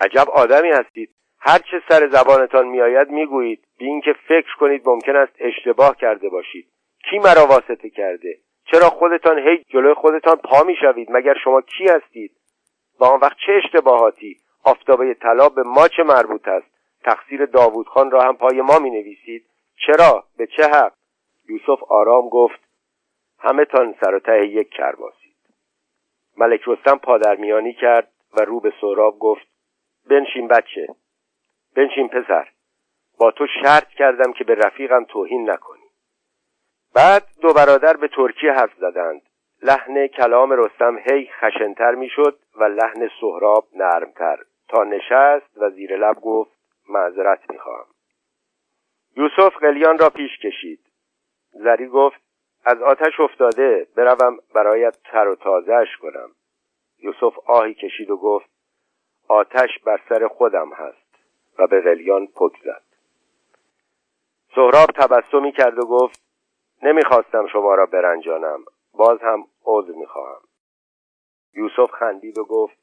عجب 0.00 0.30
آدمی 0.30 0.70
هستید. 0.70 1.10
هر 1.40 1.58
چه 1.58 1.82
سر 1.88 2.08
زبانتان 2.08 2.66
میآید 2.68 3.08
می‌گویید. 3.08 3.64
بی 3.78 3.86
اینکه 3.86 4.12
فکر 4.28 4.56
کنید 4.60 4.88
ممکن 4.88 5.16
است 5.16 5.32
اشتباه 5.38 5.96
کرده 5.96 6.28
باشید. 6.28 6.68
کی 7.10 7.18
مرا 7.18 7.46
واسطه 7.46 7.90
کرده؟ 7.90 8.38
چرا 8.72 8.88
خودتان 8.88 9.38
هی 9.38 9.64
جلوی 9.68 9.94
خودتان 9.94 10.36
پا 10.36 10.62
می‌شوید؟ 10.62 11.10
مگر 11.10 11.34
شما 11.44 11.60
کی 11.60 11.84
هستید؟ 11.84 12.32
با 12.98 13.08
آن 13.08 13.20
وقت 13.20 13.36
چه 13.46 13.52
اشتباهاتی؟ 13.64 14.36
آفتابه 14.64 15.14
طلا 15.14 15.48
به 15.48 15.62
ما 15.62 15.88
چه 15.88 16.02
مربوط 16.02 16.48
است؟ 16.48 16.66
تقصیر 17.04 17.46
داوود 17.46 17.86
خان 17.86 18.10
را 18.10 18.20
هم 18.22 18.36
پای 18.36 18.60
ما 18.60 18.78
می 18.78 18.90
نویسید 18.90 19.46
چرا؟ 19.86 20.24
به 20.36 20.46
چه 20.46 20.64
حق؟ 20.64 20.92
یوسف 21.50 21.82
آرام 21.88 22.28
گفت 22.28 22.60
همه 23.38 23.64
تان 23.64 23.94
سر 24.00 24.18
ته 24.18 24.46
یک 24.46 24.70
کرباسید 24.70 25.36
ملک 26.36 26.60
رستم 26.66 26.98
پادرمیانی 26.98 27.74
کرد 27.74 28.12
و 28.32 28.44
رو 28.44 28.60
به 28.60 28.72
سهراب 28.80 29.18
گفت 29.18 29.46
بنشین 30.10 30.48
بچه 30.48 30.86
بنشین 31.76 32.08
پسر 32.08 32.48
با 33.18 33.30
تو 33.30 33.46
شرط 33.62 33.88
کردم 33.88 34.32
که 34.32 34.44
به 34.44 34.54
رفیقم 34.54 35.04
توهین 35.04 35.50
نکنی. 35.50 35.90
بعد 36.94 37.26
دو 37.40 37.52
برادر 37.52 37.96
به 37.96 38.08
ترکی 38.08 38.48
حرف 38.48 38.74
زدند. 38.76 39.22
لحن 39.62 40.06
کلام 40.06 40.52
رستم 40.52 40.98
هی 40.98 41.30
خشنتر 41.40 41.94
می‌شد 41.94 42.38
و 42.54 42.64
لحن 42.64 43.10
سهراب 43.20 43.66
نرمتر. 43.74 44.38
تا 44.68 44.84
نشست 44.84 45.56
و 45.56 45.70
زیر 45.70 45.96
لب 45.96 46.20
گفت 46.20 46.58
معذرت 46.88 47.50
می‌خواهم. 47.50 47.86
یوسف 49.16 49.56
قلیان 49.56 49.98
را 49.98 50.10
پیش 50.10 50.38
کشید. 50.38 50.89
زری 51.52 51.86
گفت 51.86 52.20
از 52.64 52.82
آتش 52.82 53.20
افتاده 53.20 53.86
بروم 53.96 54.38
برایت 54.54 54.96
تر 55.04 55.28
و 55.28 55.34
تازهش 55.34 55.96
کنم. 55.96 56.30
یوسف 56.98 57.38
آهی 57.46 57.74
کشید 57.74 58.10
و 58.10 58.16
گفت 58.16 58.50
آتش 59.28 59.78
بر 59.84 60.00
سر 60.08 60.28
خودم 60.28 60.72
هست 60.72 61.10
و 61.58 61.66
به 61.66 61.80
قلیان 61.80 62.26
پک 62.26 62.52
زد. 62.64 62.82
سهراب 64.54 64.90
تبسمی 64.94 65.52
کرد 65.52 65.78
و 65.78 65.86
گفت 65.86 66.22
نمی‌خواستم 66.82 67.46
شما 67.46 67.74
را 67.74 67.86
برنجانم 67.86 68.64
باز 68.92 69.18
هم 69.22 69.46
عذر 69.64 69.92
می‌خواهم. 69.92 70.40
یوسف 71.54 71.90
خندید 71.90 72.38
و 72.38 72.44
گفت 72.44 72.76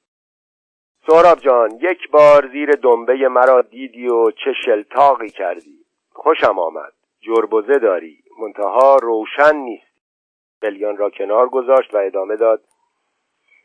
سهراب 1.07 1.39
جان 1.39 1.71
یک 1.71 2.11
بار 2.11 2.49
زیر 2.51 2.71
دنبه 2.71 3.27
مرا 3.27 3.61
دیدی 3.61 4.07
و 4.07 4.31
چه 4.31 4.53
شلتاقی 4.65 5.29
کردی. 5.29 5.85
خوشم 6.11 6.59
آمد 6.59 6.93
جربزه 7.19 7.79
داری. 7.79 8.23
منتها 8.39 8.95
روشن 8.95 9.55
نیست. 9.55 9.97
قلیان 10.61 10.97
را 10.97 11.09
کنار 11.09 11.49
گذاشت 11.49 11.93
و 11.93 11.97
ادامه 11.97 12.35
داد. 12.35 12.63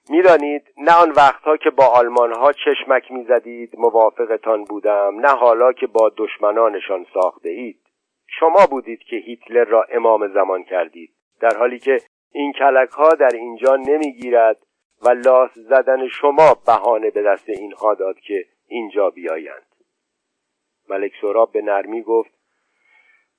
می‌دانید 0.08 0.74
نه 0.76 0.92
آن 0.92 1.10
وقتها 1.10 1.56
که 1.56 1.70
با 1.70 1.86
آلمان 1.86 2.32
ها 2.32 2.52
چشمک 2.52 3.12
می‌زدید 3.12 3.78
موافقتان 3.78 4.64
بودم 4.64 5.20
نه 5.20 5.28
حالا 5.28 5.72
که 5.72 5.86
با 5.86 6.12
دشمنانشان 6.16 7.06
ساخته 7.14 7.48
اید 7.48 7.80
شما 8.26 8.66
بودید 8.70 8.98
که 8.98 9.16
هیتلر 9.16 9.64
را 9.64 9.86
امام 9.90 10.28
زمان 10.28 10.64
کردید. 10.64 11.10
در 11.40 11.56
حالی 11.58 11.78
که 11.78 11.98
این 12.32 12.52
کلک 12.52 12.90
ها 12.90 13.08
در 13.08 13.30
اینجا 13.34 13.76
نمی‌گیرد 13.76 14.66
و 15.02 15.08
لاس 15.10 15.50
زدن 15.54 16.08
شما 16.08 16.54
بهانه 16.66 17.10
به 17.10 17.22
دست 17.22 17.48
اینها 17.48 17.94
داد 17.94 18.20
که 18.20 18.46
اینجا 18.66 19.10
بیایند. 19.10 19.66
ملک 20.88 21.12
سراب 21.20 21.52
به 21.52 21.62
نرمی 21.62 22.02
گفت 22.02 22.30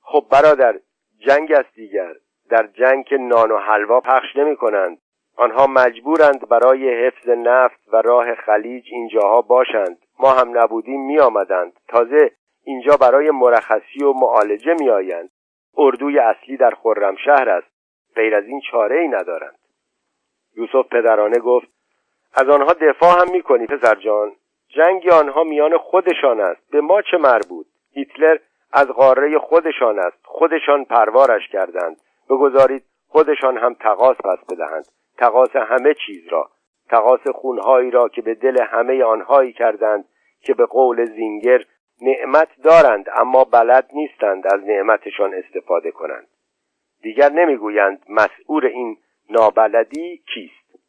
خب 0.02 0.26
برادر 0.32 0.80
جنگ 1.28 1.52
است 1.52 1.76
دیگر 1.76 2.14
در 2.50 2.68
جنگ 2.68 3.06
که 3.06 3.18
نان 3.18 3.52
و 3.52 3.58
حلوا 3.58 4.00
پخش 4.00 4.36
نمی 4.36 4.56
کنند 4.56 4.98
آنها 5.38 5.68
مجبورند 5.68 6.50
برای 6.50 7.06
حفظ 7.06 7.30
نفت 7.30 7.80
و 7.94 8.02
راه 8.02 8.36
خلیج 8.36 8.84
اینجاها 8.92 9.42
باشند. 9.42 9.98
ما 10.20 10.32
هم 10.32 10.58
نبودیم 10.58 11.06
می 11.06 11.20
آمدند 11.20 11.74
تازه 11.88 12.32
اینجا 12.64 12.98
برای 12.98 13.32
مرخصی 13.32 14.04
و 14.04 14.14
معالجه 14.14 14.74
می 14.80 14.90
آیند 14.90 15.30
اردوی 15.78 16.20
اصلی 16.20 16.58
در 16.58 16.70
خرمشهر 16.70 17.50
است. 17.50 17.68
غیر 18.16 18.36
از 18.36 18.46
این 18.46 18.62
چاره 18.72 19.00
ای 19.00 19.08
ندارند. 19.08 19.60
یوسف 20.56 20.88
پدرانه 20.92 21.40
گفت 21.40 21.68
از 22.36 22.50
آنها 22.50 22.74
دفاع 22.74 23.22
هم 23.22 23.32
می‌کنی 23.32 23.68
پسر 23.68 23.96
جان. 23.96 24.32
جنگ 24.68 25.10
آنها 25.10 25.44
میان 25.44 25.78
خودشان 25.78 26.40
است. 26.40 26.72
به 26.72 26.82
ما 26.82 27.02
چه 27.02 27.18
مربوط؟ 27.18 27.66
هیتلر 27.94 28.38
از 28.74 28.88
قاره 28.88 29.40
خودشان 29.40 30.00
است. 30.00 30.20
خودشان 30.24 30.86
پروارش 30.86 31.48
کردند. 31.52 31.98
بگذارید 32.30 32.84
خودشان 33.08 33.58
هم 33.58 33.74
تقاس 33.74 34.18
پس 34.18 34.46
بدهند. 34.52 34.86
تقاس 35.18 35.56
همه 35.56 35.94
چیز 36.06 36.28
را. 36.28 36.50
تقاس 36.90 37.28
خونهایی 37.36 37.92
را 37.92 38.08
که 38.08 38.22
به 38.22 38.36
دل 38.36 38.62
همه 38.62 39.04
آنهایی 39.04 39.54
کردند 39.54 40.06
که 40.42 40.54
به 40.54 40.66
قول 40.66 41.06
زینگر 41.06 41.64
نعمت 42.02 42.48
دارند 42.64 43.06
اما 43.16 43.44
بلد 43.44 43.90
نیستند 43.94 44.54
از 44.54 44.64
نعمتشان 44.64 45.34
استفاده 45.34 45.92
کنند. 45.92 46.28
دیگر 47.02 47.30
نمی‌گویند 47.30 48.06
مسئول 48.10 48.66
این 48.66 48.98
نابلدی 49.30 50.24
کیست. 50.34 50.80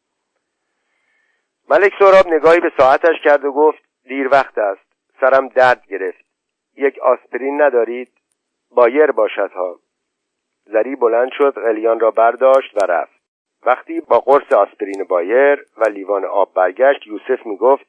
ملک 1.69 1.93
سراب 1.99 2.33
نگاهی 2.33 2.59
به 2.59 2.71
ساعتش 2.77 3.15
کرد 3.23 3.45
و 3.45 3.51
گفت 3.51 3.83
دیر 4.03 4.27
وقت 4.27 4.57
است. 4.57 4.85
سرم 5.21 5.47
درد 5.47 5.85
گرفت. 5.89 6.24
یک 6.77 6.99
آسپرین 6.99 7.61
ندارید 7.61 8.11
بایر 8.71 9.11
باشد 9.11 9.51
ها. 9.51 9.79
زری 10.65 10.95
بلند 10.95 11.31
شد 11.31 11.53
قلیان 11.53 11.99
را 11.99 12.11
برداشت 12.11 12.77
و 12.77 12.85
رفت. 12.85 13.15
وقتی 13.65 14.01
با 14.01 14.19
قرص 14.19 14.53
آسپرین 14.53 15.03
بایر 15.03 15.65
و 15.77 15.89
لیوان 15.89 16.25
آب 16.25 16.53
برگشت 16.53 17.07
یوسف 17.07 17.45
می 17.45 17.57
گفت 17.57 17.85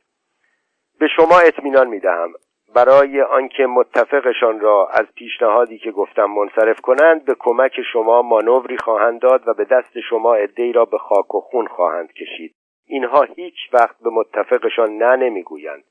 به 0.99 1.09
شما 1.17 1.39
اطمینان 1.39 1.89
می 1.89 2.01
دهم 2.01 2.33
برای 2.75 3.23
آنکه 3.23 3.67
متفقشان 3.67 4.61
را 4.61 4.89
از 4.89 5.07
پیشنهادی 5.15 5.79
که 5.79 5.91
گفتم 5.91 6.25
منصرف 6.25 6.81
کنند 6.81 7.25
به 7.25 7.37
کمک 7.39 7.81
شما 7.93 8.23
مانوری 8.23 8.79
خواهند 8.79 9.21
داد 9.21 9.49
و 9.49 9.55
به 9.55 9.65
دست 9.65 10.01
شما 10.11 10.35
عدهای 10.35 10.73
را 10.73 10.85
به 10.85 10.99
خاک 10.99 11.35
و 11.35 11.41
خون 11.41 11.67
خواهند 11.67 12.13
کشید. 12.13 12.55
اینها 12.87 13.23
هیچ 13.23 13.55
وقت 13.73 13.99
به 13.99 14.11
متفقشان 14.11 14.91
نه 14.97 15.17
نمی‌گویند. 15.17 15.85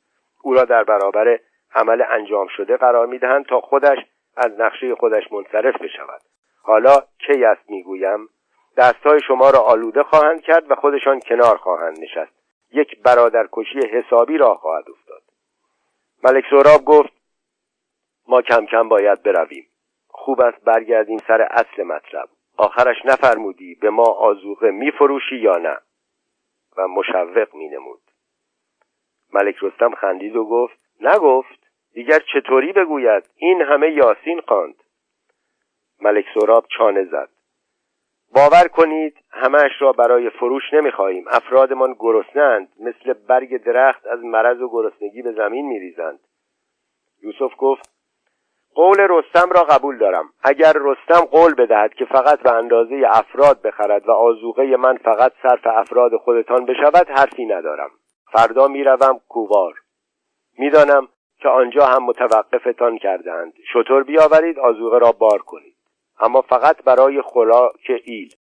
او 0.43 0.53
را 0.53 0.63
در 0.63 0.83
برابر 0.83 1.39
عمل 1.75 2.03
انجام 2.09 2.47
شده 2.47 2.77
قرار 2.77 3.07
می‌دهند 3.07 3.45
تا 3.45 3.61
خودش 3.61 3.97
از 4.37 4.51
نقشه 4.59 4.95
خودش 4.95 5.31
منصرف 5.31 5.81
بشود. 5.81 6.21
حالا 6.61 6.95
کی 7.19 7.45
است 7.45 7.69
می‌گویم؟ 7.69 8.29
دستهای 8.77 9.19
شما 9.27 9.49
را 9.49 9.59
آلوده 9.59 10.03
خواهند 10.03 10.41
کرد 10.41 10.71
و 10.71 10.75
خودشان 10.75 11.19
کنار 11.19 11.57
خواهند 11.57 11.99
نشست. 11.99 12.33
یک 12.71 13.01
برادرکشی 13.01 13.79
حسابی 13.91 14.37
را 14.37 14.55
خواهد 14.55 14.89
افتاد. 14.89 15.21
ملک 16.23 16.43
سهراب 16.49 16.85
گفت 16.85 17.13
ما 18.27 18.41
کم 18.41 18.65
کم 18.65 18.89
باید 18.89 19.23
برویم. 19.23 19.67
خوب 20.07 20.41
است 20.41 20.63
برگردیم 20.63 21.17
سر 21.27 21.41
اصل 21.41 21.83
مطلب. 21.83 22.29
آخرش 22.57 23.05
نفرمودی 23.05 23.75
به 23.75 23.89
ما 23.89 24.03
آزوقه 24.03 24.71
میفروشی 24.71 25.35
یا 25.35 25.57
نه؟ 25.57 25.77
و 26.77 26.87
مشوق 26.87 27.55
مینمود. 27.55 28.01
ملک 29.33 29.55
رستم 29.61 29.95
خندید 29.95 30.35
و 30.35 30.45
گفت 30.45 30.79
نگفت. 31.01 31.64
دیگر 31.95 32.19
چطوری 32.33 32.73
بگوید؟ 32.73 33.23
این 33.35 33.61
همه 33.61 33.91
یاسین 33.91 34.41
خواند. 34.47 34.75
ملک 36.01 36.25
سراب 36.33 36.65
چانه 36.77 37.03
زد. 37.03 37.29
باور 38.35 38.67
کنید 38.67 39.17
همهش 39.31 39.71
را 39.79 39.91
برای 39.91 40.29
فروش 40.29 40.73
نمی‌خواهیم. 40.73 41.25
افرادمان 41.27 41.95
گرسنند 41.99 42.69
مثل 42.79 43.13
برگ 43.13 43.63
درخت 43.63 44.07
از 44.07 44.19
مرض 44.23 44.61
و 44.61 44.69
گرسنگی 44.69 45.21
به 45.21 45.31
زمین 45.31 45.65
میریزند. 45.65 46.19
یوسف 47.23 47.53
گفت 47.57 47.89
قول 48.73 48.97
رستم 48.99 49.49
را 49.49 49.63
قبول 49.63 49.97
دارم. 49.97 50.29
اگر 50.43 50.73
رستم 50.75 51.25
قول 51.25 51.53
بدهد 51.53 51.93
که 51.93 52.05
فقط 52.05 52.39
به 52.39 52.51
اندازه 52.51 53.03
افراد 53.09 53.61
بخرد 53.61 54.07
و 54.07 54.11
آزوغه 54.11 54.77
من 54.77 54.97
فقط 54.97 55.31
صرف 55.43 55.67
افراد 55.67 56.15
خودتان 56.15 56.65
بشود 56.65 57.09
حرفی 57.09 57.45
ندارم. 57.45 57.89
فردا 58.31 58.67
می‌روم 58.67 59.19
کووار. 59.29 59.73
می‌دانم 60.57 61.07
که 61.45 61.49
آنجا 61.49 61.85
هم 61.85 62.03
متوقفتان 62.03 62.97
کردند 62.97 63.53
شطور 63.73 64.03
بیاورید 64.03 64.59
آزوغه 64.59 64.99
را 64.99 65.11
بار 65.11 65.41
کنید. 65.41 65.75
اما 66.19 66.41
فقط 66.41 66.83
برای 66.83 67.21
خوراک 67.21 67.91
ایل. 68.03 68.35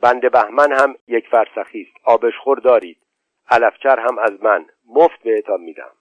بند 0.00 0.32
بهمن 0.32 0.72
هم 0.72 0.94
یک 1.08 1.28
فرسخی 1.28 1.82
است. 1.82 2.06
آبشخور 2.06 2.58
دارید. 2.58 2.98
علفچر 3.50 4.00
هم 4.00 4.18
از 4.18 4.42
من. 4.42 4.66
مفت 4.88 5.22
بهتان 5.22 5.60
میدم 5.60 5.92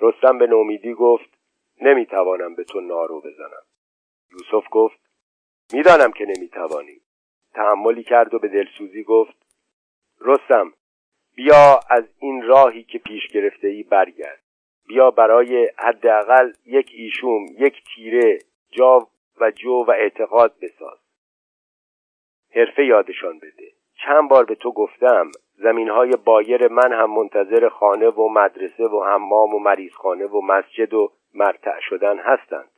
رستم 0.00 0.38
به 0.38 0.46
نومیدی 0.46 0.94
گفت 0.94 1.30
نمی‌توانم 1.80 2.54
به 2.54 2.64
تو 2.64 2.80
نارو 2.80 3.20
بزنم. 3.20 3.64
یوسف 4.32 4.66
گفت 4.70 4.98
می‌دانم 5.72 6.12
که 6.12 6.24
نمی‌توانی. 6.24 7.00
تحملی 7.54 8.02
کرد 8.02 8.34
و 8.34 8.38
به 8.38 8.48
دلسوزی 8.48 9.02
گفت 9.04 9.36
رستم 10.20 10.72
بیا 11.34 11.80
از 11.90 12.04
این 12.18 12.42
راهی 12.42 12.82
که 12.82 12.98
پیش 12.98 13.26
گرفته 13.26 13.68
ای 13.68 13.82
برگرد. 13.82 14.40
بیا 14.88 15.10
برای 15.10 15.70
حداقل 15.78 16.52
یک 16.66 16.90
ایشوم 16.94 17.46
یک 17.58 17.74
تیره 17.94 18.38
جا 18.70 19.08
و 19.40 19.50
جو 19.50 19.84
و 19.84 19.90
اعتقاد 19.90 20.54
بساز. 20.62 20.98
حرفه 22.54 22.84
یادشان 22.84 23.38
بده. 23.38 23.72
چند 24.04 24.30
بار 24.30 24.44
به 24.44 24.54
تو 24.54 24.72
گفتم 24.72 25.30
زمین 25.54 25.88
های 25.88 26.10
بایر 26.24 26.68
من 26.68 26.92
هم 26.92 27.10
منتظر 27.10 27.68
خانه 27.68 28.08
و 28.08 28.28
مدرسه 28.28 28.84
و 28.84 29.04
حمام 29.04 29.54
و 29.54 29.58
مریضخانه 29.58 30.26
و 30.26 30.40
مسجد 30.40 30.94
و 30.94 31.12
مرتع 31.34 31.80
شدن 31.80 32.18
هستند. 32.18 32.70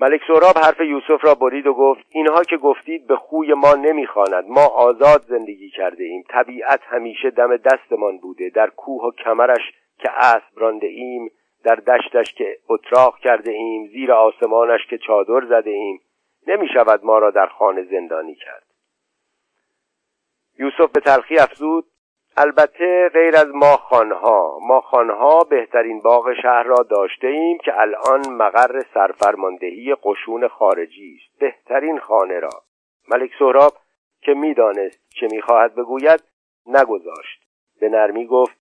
ملک 0.00 0.20
سهراب 0.26 0.58
حرف 0.58 0.80
یوسف 0.80 1.24
را 1.24 1.34
برید 1.34 1.66
و 1.66 1.74
گفت 1.74 2.06
اینها 2.08 2.42
که 2.42 2.56
گفتید 2.56 3.06
به 3.06 3.16
خوی 3.16 3.54
ما 3.54 3.74
نمی‌خواند. 3.74 4.44
ما 4.48 4.66
آزاد 4.66 5.22
زندگی 5.22 5.70
کرده 5.70 6.04
ایم. 6.04 6.24
طبیعت 6.28 6.80
همیشه 6.84 7.30
دم 7.30 7.56
دستمان 7.56 8.18
بوده. 8.18 8.50
در 8.50 8.66
کوه 8.66 9.04
و 9.04 9.10
کمرش 9.10 9.72
که 9.98 10.10
اسب 10.10 10.60
رانده 10.60 10.86
ایم 10.86 11.30
در 11.64 11.74
دشتش 11.74 12.34
که 12.34 12.58
اتراق 12.68 13.18
کرده 13.18 13.52
ایم 13.52 13.86
زیر 13.86 14.12
آسمانش 14.12 14.86
که 14.90 14.98
چادر 14.98 15.46
زده 15.46 15.70
ایم. 15.70 16.00
نمی 16.46 16.68
شود 16.74 17.04
ما 17.04 17.18
را 17.18 17.30
در 17.30 17.46
خانه 17.46 17.82
زندانی 17.82 18.34
کرد. 18.34 18.64
یوسف 20.58 20.92
به 20.92 21.00
تلخی 21.00 21.38
افزود 21.38 21.84
البته 22.36 23.08
غیر 23.08 23.36
از 23.36 23.48
ما 23.54 23.76
خانها 23.76 24.58
ما 24.62 24.80
خانها 24.80 25.40
بهترین 25.40 26.00
باغ 26.00 26.34
شهر 26.42 26.62
را 26.62 26.76
داشته 26.90 27.26
ایم 27.26 27.58
که 27.58 27.80
الان 27.80 28.28
مقر 28.28 28.80
سرفرماندهی 28.94 29.94
قشون 30.02 30.48
خارجی 30.48 31.18
است. 31.20 31.38
بهترین 31.40 31.98
خانه 31.98 32.40
را. 32.40 32.50
ملک 33.08 33.30
سهراب 33.38 33.72
که 34.22 34.34
می‌دانست 34.34 35.00
چه 35.20 35.28
می‌خواهد 35.30 35.74
بگوید 35.74 36.22
نگذاشت. 36.66 37.40
به 37.80 37.88
نرمی 37.88 38.26
گفت 38.26 38.56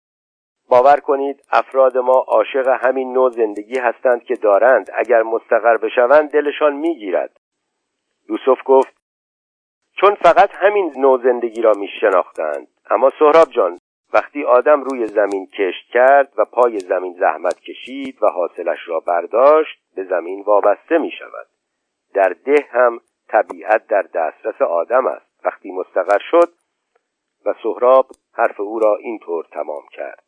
باور 0.69 0.99
کنید 0.99 1.43
افراد 1.51 1.97
ما 1.97 2.25
عاشق 2.27 2.67
همین 2.67 3.13
نوع 3.13 3.29
زندگی 3.29 3.79
هستند 3.79 4.23
که 4.23 4.35
دارند. 4.35 4.89
اگر 4.93 5.23
مستقر 5.23 5.77
بشوند 5.77 6.31
دلشان 6.31 6.73
می‌گیرد. 6.73 7.39
یوسف 8.29 8.61
گفت 8.65 8.93
چون 10.01 10.15
فقط 10.15 10.49
همین 10.53 10.93
نوع 10.97 11.23
زندگی 11.23 11.61
را 11.61 11.73
می 11.73 11.87
شناختند 12.01 12.67
اما 12.93 13.09
سهراب 13.19 13.47
جان 13.49 13.79
وقتی 14.13 14.43
آدم 14.43 14.83
روی 14.83 15.07
زمین 15.07 15.47
کشت 15.47 15.89
کرد 15.93 16.33
و 16.37 16.45
پای 16.45 16.79
زمین 16.79 17.15
زحمت 17.19 17.59
کشید 17.59 18.23
و 18.23 18.27
حاصلش 18.27 18.79
را 18.87 18.99
برداشت 18.99 19.79
به 19.95 20.03
زمین 20.03 20.43
وابسته 20.43 20.97
می 20.97 21.11
شود 21.11 21.47
در 22.13 22.35
ده 22.45 22.67
هم 22.71 22.99
طبیعت 23.27 23.87
در 23.87 24.01
دسترس 24.01 24.61
آدم 24.61 25.07
است. 25.07 25.25
وقتی 25.45 25.71
مستقر 25.71 26.19
شد 26.31 26.49
و 27.45 27.53
سهراب 27.63 28.07
حرف 28.33 28.59
او 28.59 28.79
را 28.79 28.95
اینطور 28.95 29.45
تمام 29.51 29.83
کرد. 29.91 30.23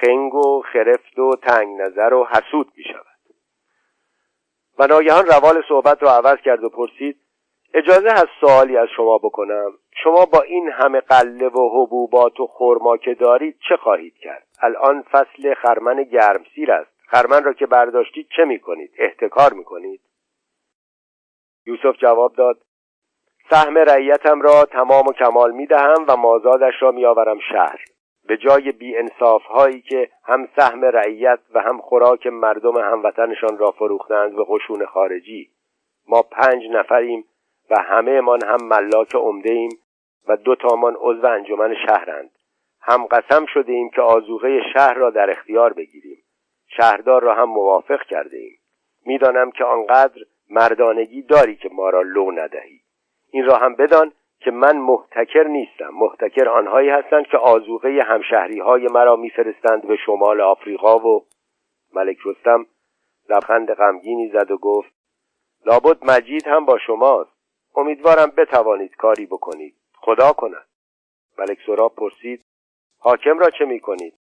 خنگ 0.00 0.34
و 0.34 0.62
خرفت 0.72 1.18
و 1.18 1.36
تنگ 1.42 1.80
نظر 1.80 2.14
و 2.14 2.24
حسود 2.24 2.72
می 2.76 2.84
شود 2.84 3.06
و 4.78 4.86
ناگهان 4.86 5.26
روال 5.26 5.62
صحبت 5.68 6.02
را 6.02 6.10
عوض 6.10 6.38
کرد 6.44 6.64
و 6.64 6.68
پرسید 6.68 7.23
اجازه 7.76 8.08
هست 8.10 8.28
سوالی 8.40 8.76
از 8.76 8.88
شما 8.96 9.18
بکنم. 9.18 9.72
شما 10.02 10.26
با 10.26 10.42
این 10.42 10.70
همه 10.70 11.00
قله 11.00 11.48
و 11.48 11.68
حبوبات 11.72 12.40
و 12.40 12.46
خرما 12.46 12.96
که 12.96 13.14
دارید 13.14 13.56
چه 13.68 13.76
خواهید 13.76 14.14
کرد؟ 14.18 14.46
الان 14.62 15.02
فصل 15.02 15.54
خرمن 15.54 16.02
گرمسیر 16.02 16.72
است. 16.72 16.90
خرمن 17.06 17.44
را 17.44 17.52
که 17.52 17.66
برداشتید 17.66 18.28
چه 18.36 18.44
می‌کنید؟ 18.44 18.90
احتکار 18.98 19.52
می‌کنید؟ 19.52 20.00
یوسف 21.66 21.96
جواب 21.98 22.34
داد 22.34 22.58
سهم 23.50 23.78
رعیتم 23.78 24.42
را 24.42 24.64
تمام 24.64 25.06
و 25.06 25.12
کمال 25.12 25.52
می‌دهم 25.52 26.04
و 26.08 26.16
مازادش 26.16 26.74
را 26.80 26.90
میآورم 26.90 27.38
شهر. 27.52 27.80
به 28.26 28.36
جای 28.36 28.72
بی 28.72 28.96
انصاف 28.96 29.42
هایی 29.42 29.80
که 29.80 30.10
هم 30.24 30.48
سهم 30.56 30.84
رعیت 30.84 31.38
و 31.54 31.60
هم 31.60 31.80
خوراک 31.80 32.26
مردم 32.26 32.76
هموطنشان 32.76 33.58
را 33.58 33.70
فروختند 33.70 34.36
به 34.36 34.44
قشون 34.48 34.86
خارجی 34.86 35.50
ما 36.08 36.22
پنج 36.22 36.62
نفریم 36.70 37.24
و 37.70 37.74
همه 37.82 38.20
من 38.20 38.38
هم 38.44 38.66
ملاک 38.66 39.14
عمده 39.14 39.52
ایم 39.52 39.70
و 40.28 40.36
دو 40.36 40.54
تامان 40.54 40.96
عضو 41.00 41.26
انجمن 41.26 41.74
شهرند. 41.86 42.30
هم 42.80 43.06
قسم 43.06 43.46
شده 43.46 43.72
ایم 43.72 43.90
که 43.90 44.02
آزوغه 44.02 44.60
شهر 44.72 44.94
را 44.94 45.10
در 45.10 45.30
اختیار 45.30 45.72
بگیریم. 45.72 46.22
شهردار 46.66 47.22
را 47.22 47.34
هم 47.34 47.48
موافق 47.48 48.02
کرده 48.02 48.36
ایم 48.36 48.58
می‌دانم 49.06 49.50
که 49.50 49.64
آنقدر 49.64 50.22
مردانگی 50.50 51.22
داری 51.22 51.56
که 51.56 51.68
ما 51.72 51.90
را 51.90 52.02
لو 52.02 52.30
ندهی. 52.30 52.80
این 53.30 53.44
را 53.44 53.56
هم 53.56 53.74
بدان 53.74 54.12
که 54.40 54.50
من 54.50 54.76
محتکر 54.76 55.42
نیستم. 55.42 55.90
محتکر 55.92 56.48
آنهایی 56.48 56.88
هستند 56.88 57.26
که 57.26 57.38
آزوغه 57.38 58.02
همشهری 58.02 58.60
های 58.60 58.88
مرا 58.88 59.16
میفرستند 59.16 59.86
به 59.86 59.96
شمال 60.06 60.40
آفریقا 60.40 60.98
و 60.98 61.26
ملک 61.94 62.18
رستم 62.24 62.66
لبخند 63.28 63.74
غمگینی 63.74 64.28
زد 64.28 64.50
و 64.50 64.56
گفت 64.56 64.94
لابد 65.66 66.04
مجید 66.10 66.46
هم 66.46 66.64
با 66.64 66.78
شماست. 66.78 67.33
امیدوارم 67.74 68.26
بتوانید 68.26 68.96
کاری 68.96 69.26
بکنید. 69.26 69.76
خدا 69.96 70.32
کند. 70.32 70.66
ملک 71.38 71.58
سراب 71.66 71.94
پرسید 71.94 72.44
حاکم 72.98 73.38
را 73.38 73.50
چه 73.50 73.64
می 73.64 73.80
کنید؟ 73.80 74.14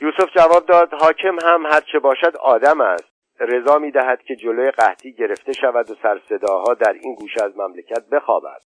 یوسف 0.00 0.32
جواب 0.36 0.66
داد 0.66 0.94
حاکم 0.94 1.36
هم 1.42 1.66
هرچه 1.66 1.98
باشد 1.98 2.36
آدم 2.36 2.80
است. 2.80 3.14
رضا 3.40 3.78
می 3.78 3.90
دهد 3.90 4.22
که 4.22 4.36
جلوی 4.36 4.70
قحطی 4.70 5.12
گرفته 5.12 5.52
شود 5.52 5.90
و 5.90 5.94
سرصداها 5.94 6.74
در 6.74 6.92
این 6.92 7.14
گوشه 7.14 7.44
از 7.44 7.58
مملکت 7.58 8.08
بخوابد. 8.08 8.62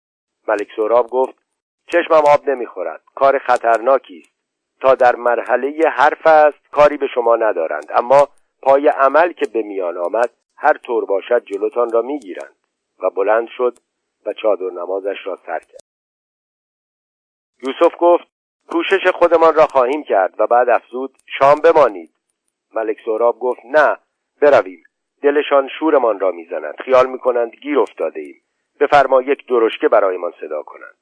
ملک 0.47 0.67
سراب 0.75 1.07
گفت 1.09 1.43
چشمم 1.91 2.23
آب 2.33 2.49
نمی‌خورد. 2.49 3.03
کار 3.15 3.39
خطرناکی 3.39 4.19
است. 4.19 4.37
تا 4.81 4.95
در 4.95 5.15
مرحله 5.15 5.89
حرف 5.89 6.27
است 6.27 6.69
کاری 6.71 6.97
به 6.97 7.07
شما 7.07 7.35
ندارند. 7.35 7.85
اما 7.89 8.27
پای 8.61 8.87
عمل 8.87 9.31
که 9.31 9.45
به 9.53 9.61
میان 9.61 9.97
آمد 9.97 10.29
هر 10.57 10.77
طور 10.77 11.05
باشد 11.05 11.43
جلوتان 11.45 11.91
را 11.91 12.01
می‌گیرند. 12.01 12.55
و 12.99 13.09
بلند 13.09 13.47
شد 13.57 13.77
و 14.25 14.33
چادر 14.33 14.69
نمازش 14.69 15.17
را 15.25 15.35
سر 15.35 15.59
کرد. 15.59 15.81
یوسف 17.63 17.95
گفت 17.99 18.27
کوشش 18.69 19.07
خودمان 19.07 19.55
را 19.55 19.65
خواهیم 19.65 20.03
کرد 20.03 20.35
و 20.39 20.47
بعد 20.47 20.69
افزود 20.69 21.17
شام 21.39 21.59
بمانید. 21.59 22.13
ملک 22.73 22.97
سهراب 23.05 23.39
گفت 23.39 23.61
نه 23.65 23.97
برویم. 24.41 24.83
دلشان 25.21 25.69
شورمان 25.79 26.19
را 26.19 26.31
می‌زنند 26.31 26.75
خیال 26.85 27.09
می‌کنند 27.09 27.55
گیر 27.55 27.79
افتاده 27.79 28.19
ایم 28.19 28.41
بفرما 28.79 29.21
یک 29.21 29.47
درشکه 29.47 29.87
برایمان 29.87 30.33
صدا 30.41 30.63
کنند. 30.63 30.97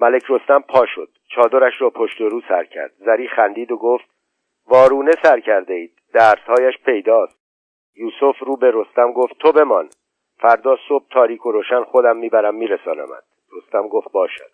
ملک 0.00 0.22
رستم 0.28 0.60
پا 0.60 0.86
شد 0.86 1.08
چادرش 1.28 1.80
را 1.80 1.90
پشت 1.90 2.20
و 2.20 2.28
رو 2.28 2.40
سر 2.48 2.64
کرد. 2.64 2.92
زری 2.98 3.28
خندید 3.28 3.72
و 3.72 3.76
گفت 3.76 4.04
وارونه 4.66 5.12
سر 5.22 5.40
کرده 5.40 5.74
اید 5.74 5.98
درسهایش 6.12 6.74
پیداست. 6.84 7.38
یوسف 7.94 8.38
رو 8.38 8.56
به 8.56 8.70
رستم 8.74 9.12
گفت 9.12 9.38
تو 9.38 9.52
بمان. 9.52 9.88
فردا 10.44 10.76
صبح 10.88 11.04
تاریک 11.10 11.46
و 11.46 11.52
روشن 11.52 11.84
خودم 11.84 12.16
می‌برم 12.16 12.54
میرسانمت. 12.54 13.24
رستم 13.52 13.88
گفت 13.88 14.12
باشد. 14.12 14.50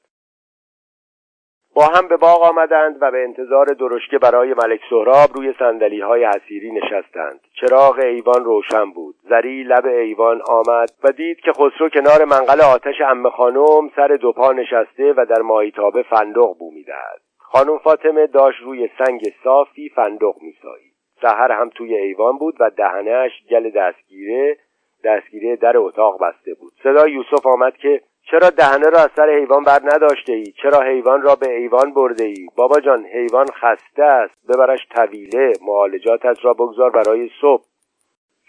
با 1.74 1.87
هم 1.87 2.09
به 2.09 2.16
باغ 2.16 2.42
آمدند 2.42 2.96
و 3.00 3.11
به 3.11 3.22
انتظار 3.22 3.66
درشکه 3.66 4.18
برای 4.18 4.55
ملک 4.55 4.81
سهراب 4.90 5.31
روی 5.35 5.55
سندلی 5.59 6.00
های 6.00 6.24
حسیری 6.24 6.72
نشستند. 6.72 7.40
چراغ 7.61 7.98
ایوان 7.98 8.44
روشن 8.44 8.90
بود. 8.90 9.14
زری 9.29 9.62
لب 9.62 9.87
ایوان 9.87 10.42
آمد 10.48 10.90
و 11.05 11.12
دید 11.12 11.40
که 11.40 11.53
خسرو 11.53 11.88
کنار 11.88 12.24
منقل 12.24 12.61
آتش 12.61 13.00
ام 13.00 13.31
خانم 13.31 13.90
سر 13.96 14.09
دو 14.09 14.33
پا 14.33 14.53
نشسته 14.53 15.14
و 15.16 15.26
در 15.26 15.42
مایتابه 15.42 16.03
فندق 16.03 16.59
بو 16.59 16.70
می‌دهد. 16.74 17.20
خانم 17.38 17.79
فاطمه 17.79 18.26
داشت 18.26 18.61
روی 18.62 18.90
سنگ 18.98 19.20
صافی 19.44 19.88
فندق 19.88 20.35
میسایید 20.40 20.94
سحر 21.22 21.53
هم 21.53 21.68
توی 21.68 21.96
ایوان 21.96 22.38
بود 22.38 22.55
و 22.61 22.70
دهنش 22.70 23.31
گل 23.50 23.70
دستگیره 23.70 24.57
دستگیره 25.04 25.56
در 25.56 25.76
اتاق 25.76 26.22
بسته 26.22 26.54
بود. 26.54 26.72
صدای 26.82 27.12
یوسف 27.12 27.46
آمد 27.46 27.76
که 27.76 28.00
چرا 28.30 28.50
دهنه 28.50 28.88
را 28.90 28.98
از 28.98 29.08
سر 29.16 29.30
حیوان 29.30 29.64
بر 29.64 29.80
نداشته 29.84 30.32
ای 30.32 30.52
چرا 30.62 30.80
حیوان 30.80 31.22
را 31.22 31.34
به 31.34 31.56
ایوان 31.56 31.94
برده 31.94 32.24
ای 32.24 32.48
بابا 32.56 32.80
جان 32.80 33.04
حیوان 33.04 33.46
خسته 33.46 34.02
است. 34.02 34.34
ببرش 34.48 34.80
طویله. 34.94 35.52
معالجاتت 35.62 36.44
را 36.44 36.54
بگذار 36.54 36.90
برای 36.90 37.30
صبح. 37.40 37.64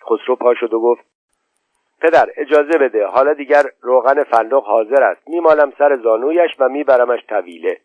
خسرو 0.09 0.35
پا 0.35 0.53
شد 0.53 0.73
و 0.73 0.79
گفت 0.79 1.01
پدر 2.01 2.29
اجازه 2.37 2.77
بده. 2.77 3.05
حالا 3.05 3.33
دیگر 3.33 3.63
روغن 3.81 4.23
فندق 4.23 4.63
حاضر 4.63 5.03
است. 5.03 5.21
میمالم 5.27 5.73
سر 5.77 5.97
زانویش 6.03 6.51
و 6.59 6.69
میبرمش 6.69 7.19
طویله. 7.29 7.77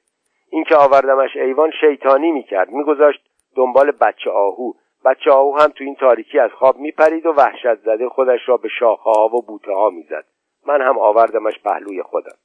اینکه 0.51 0.76
آوردمش 0.76 1.36
ایوان 1.36 1.70
شیطانی 1.80 2.30
می‌کرد. 2.30 2.70
میگذاشت 2.70 3.20
دنبال 3.57 3.91
بچه 3.91 4.30
آهو. 4.30 4.72
بچه 5.07 5.30
آهو 5.30 5.57
هم 5.59 5.68
تو 5.68 5.84
این 5.84 5.94
تاریکی 5.94 6.38
از 6.38 6.50
خواب 6.50 6.76
میپرید 6.76 7.26
و 7.26 7.32
وحشت 7.32 7.74
زده 7.74 8.09
خودش 8.09 8.40
را 8.46 8.57
به 8.57 8.68
شاخه 8.68 9.11
ها 9.11 9.26
و 9.26 9.42
بوته 9.42 9.72
ها 9.72 9.90
می‌زد. 9.90 10.24
من 10.66 10.80
هم 10.80 10.98
آوردمش 10.98 11.62
پهلوی 11.64 12.02
خودم. 12.02 12.36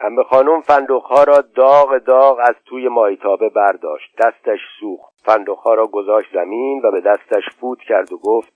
همه 0.00 0.22
خانم 0.22 0.60
فندقها 0.60 1.24
را 1.24 1.40
داغ 1.40 1.98
داغ 1.98 2.38
از 2.42 2.54
توی 2.64 2.88
مایتابه 2.88 3.48
برداشت. 3.48 4.16
دستش 4.18 4.60
سوخت. 4.80 5.14
فندقها 5.24 5.74
را 5.74 5.86
گذاشت 5.86 6.32
زمین 6.32 6.80
و 6.84 6.90
به 6.90 7.00
دستش 7.00 7.42
فوت 7.60 7.78
کرد 7.78 8.12
و 8.12 8.18
گفت 8.18 8.52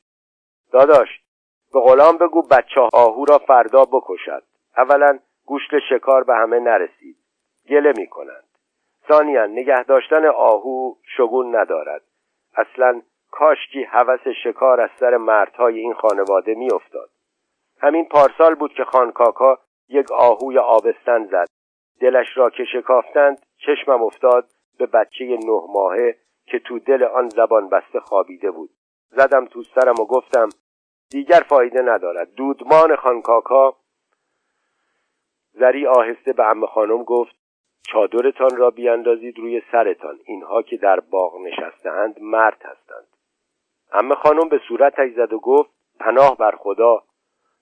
داداش 0.73 1.09
به 1.73 1.81
غلام 1.81 2.17
بگو 2.19 2.43
بچه 2.43 2.81
آهو 2.93 3.25
را 3.25 3.39
فردا 3.39 3.85
بکشد. 3.85 4.43
اولا 4.77 5.19
گوشت 5.47 5.71
شکار 5.91 6.25
به 6.25 6.35
همه 6.35 6.59
نرسید. 6.61 7.17
گله 7.69 7.93
می 7.97 8.07
کنند 8.07 8.45
ثانیا 9.09 9.47
نگه 9.47 9.83
داشتن 9.83 10.27
آهو 10.27 10.95
شگون 11.17 11.57
ندارد. 11.57 12.03
اصلا 12.57 13.03
کاشکی 13.35 13.83
هوس 13.83 14.21
شکار 14.45 14.81
از 14.81 14.91
سر 15.01 15.17
مردهای 15.17 15.79
این 15.79 15.95
خانواده 15.95 16.55
میافتاد. 16.55 17.11
همین 17.81 18.05
پارسال 18.05 18.55
بود 18.55 18.73
که 18.73 18.85
خانکاکا 18.85 19.59
یک 19.89 20.13
آهوی 20.13 20.59
آبستن 20.59 21.27
زد. 21.27 21.47
دلش 22.01 22.27
را 22.37 22.51
که 22.51 22.65
شکافتند 22.65 23.47
چشمم 23.57 24.03
افتاد 24.03 24.49
به 24.79 24.87
بچه 24.87 25.25
نه 25.25 25.63
ماهه 25.69 26.17
که 26.47 26.59
تو 26.59 26.79
دل 26.79 27.05
آن 27.05 27.29
زبان 27.29 27.69
بسته 27.69 28.01
خوابیده 28.01 28.51
بود. 28.51 28.71
زدم 29.11 29.47
تو 29.47 29.63
سرم 29.63 30.01
و 30.01 30.05
گفتم 30.05 30.49
دیگر 31.11 31.41
فایده 31.49 31.83
ندارد. 31.83 32.35
دودمان 32.35 32.97
خانکاکا 32.97 33.77
زری 35.53 35.87
آهسته 35.87 36.33
به 36.33 36.43
عمه 36.43 36.67
خانم 36.67 37.03
گفت 37.03 37.37
چادرتان 37.83 38.57
را 38.57 38.71
بیاندازید 38.71 39.39
روی 39.39 39.63
سرتان. 39.73 40.19
اینها 40.25 40.63
که 40.63 40.77
در 40.77 41.01
باغ 41.01 41.41
نشستهاند 41.41 42.17
مرد 42.21 42.63
هستند. 42.65 43.14
عمه 43.95 44.15
خانم 44.15 44.49
به 44.49 44.61
صورتش 44.69 45.13
زد 45.17 45.33
و 45.33 45.39
گفت 45.39 45.71
پناه 46.01 46.37
بر 46.37 46.57
خدا 46.57 47.03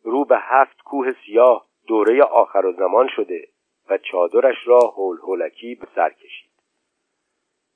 رو 0.03 0.25
به 0.25 0.39
هفت 0.39 0.83
کوه 0.83 1.13
سیاه 1.27 1.67
دوره 1.87 2.23
آخر 2.23 2.67
و 2.67 2.73
زمان 2.73 3.09
شده 3.09 3.49
و 3.91 3.99
چادرش 3.99 4.57
را 4.67 4.79
هول 4.79 5.19
هولکی 5.19 5.75
به 5.75 5.87
سر 5.95 6.11
کشید. 6.11 6.51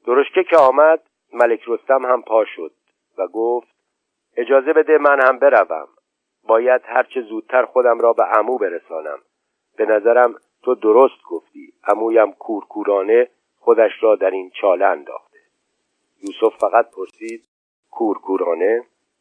درشکه 0.06 0.44
که 0.44 0.56
آمد 0.56 1.02
ملک 1.32 1.60
رستم 1.66 2.06
هم 2.06 2.22
پا 2.22 2.44
شد 2.44 2.72
و 3.18 3.26
گفت 3.26 3.68
اجازه 4.36 4.72
بده 4.72 4.98
من 4.98 5.20
هم 5.26 5.38
بروم. 5.38 5.88
باید 6.44 6.82
هرچه 6.84 7.22
زودتر 7.22 7.64
خودم 7.64 8.00
را 8.00 8.12
به 8.12 8.22
عمو 8.22 8.58
برسانم. 8.58 9.18
به 9.76 9.86
نظرم 9.86 10.34
تو 10.62 10.74
درست 10.74 11.22
گفتی. 11.30 11.72
عمویم 11.84 12.32
کورکورانه 12.32 13.28
خودش 13.58 13.92
را 14.00 14.16
در 14.16 14.30
این 14.30 14.50
چاله 14.50 14.84
انداخته. 14.84 15.38
یوسف 16.22 16.58
فقط 16.58 16.90
پرسید 16.90 17.44
کورکورانه 17.98 18.72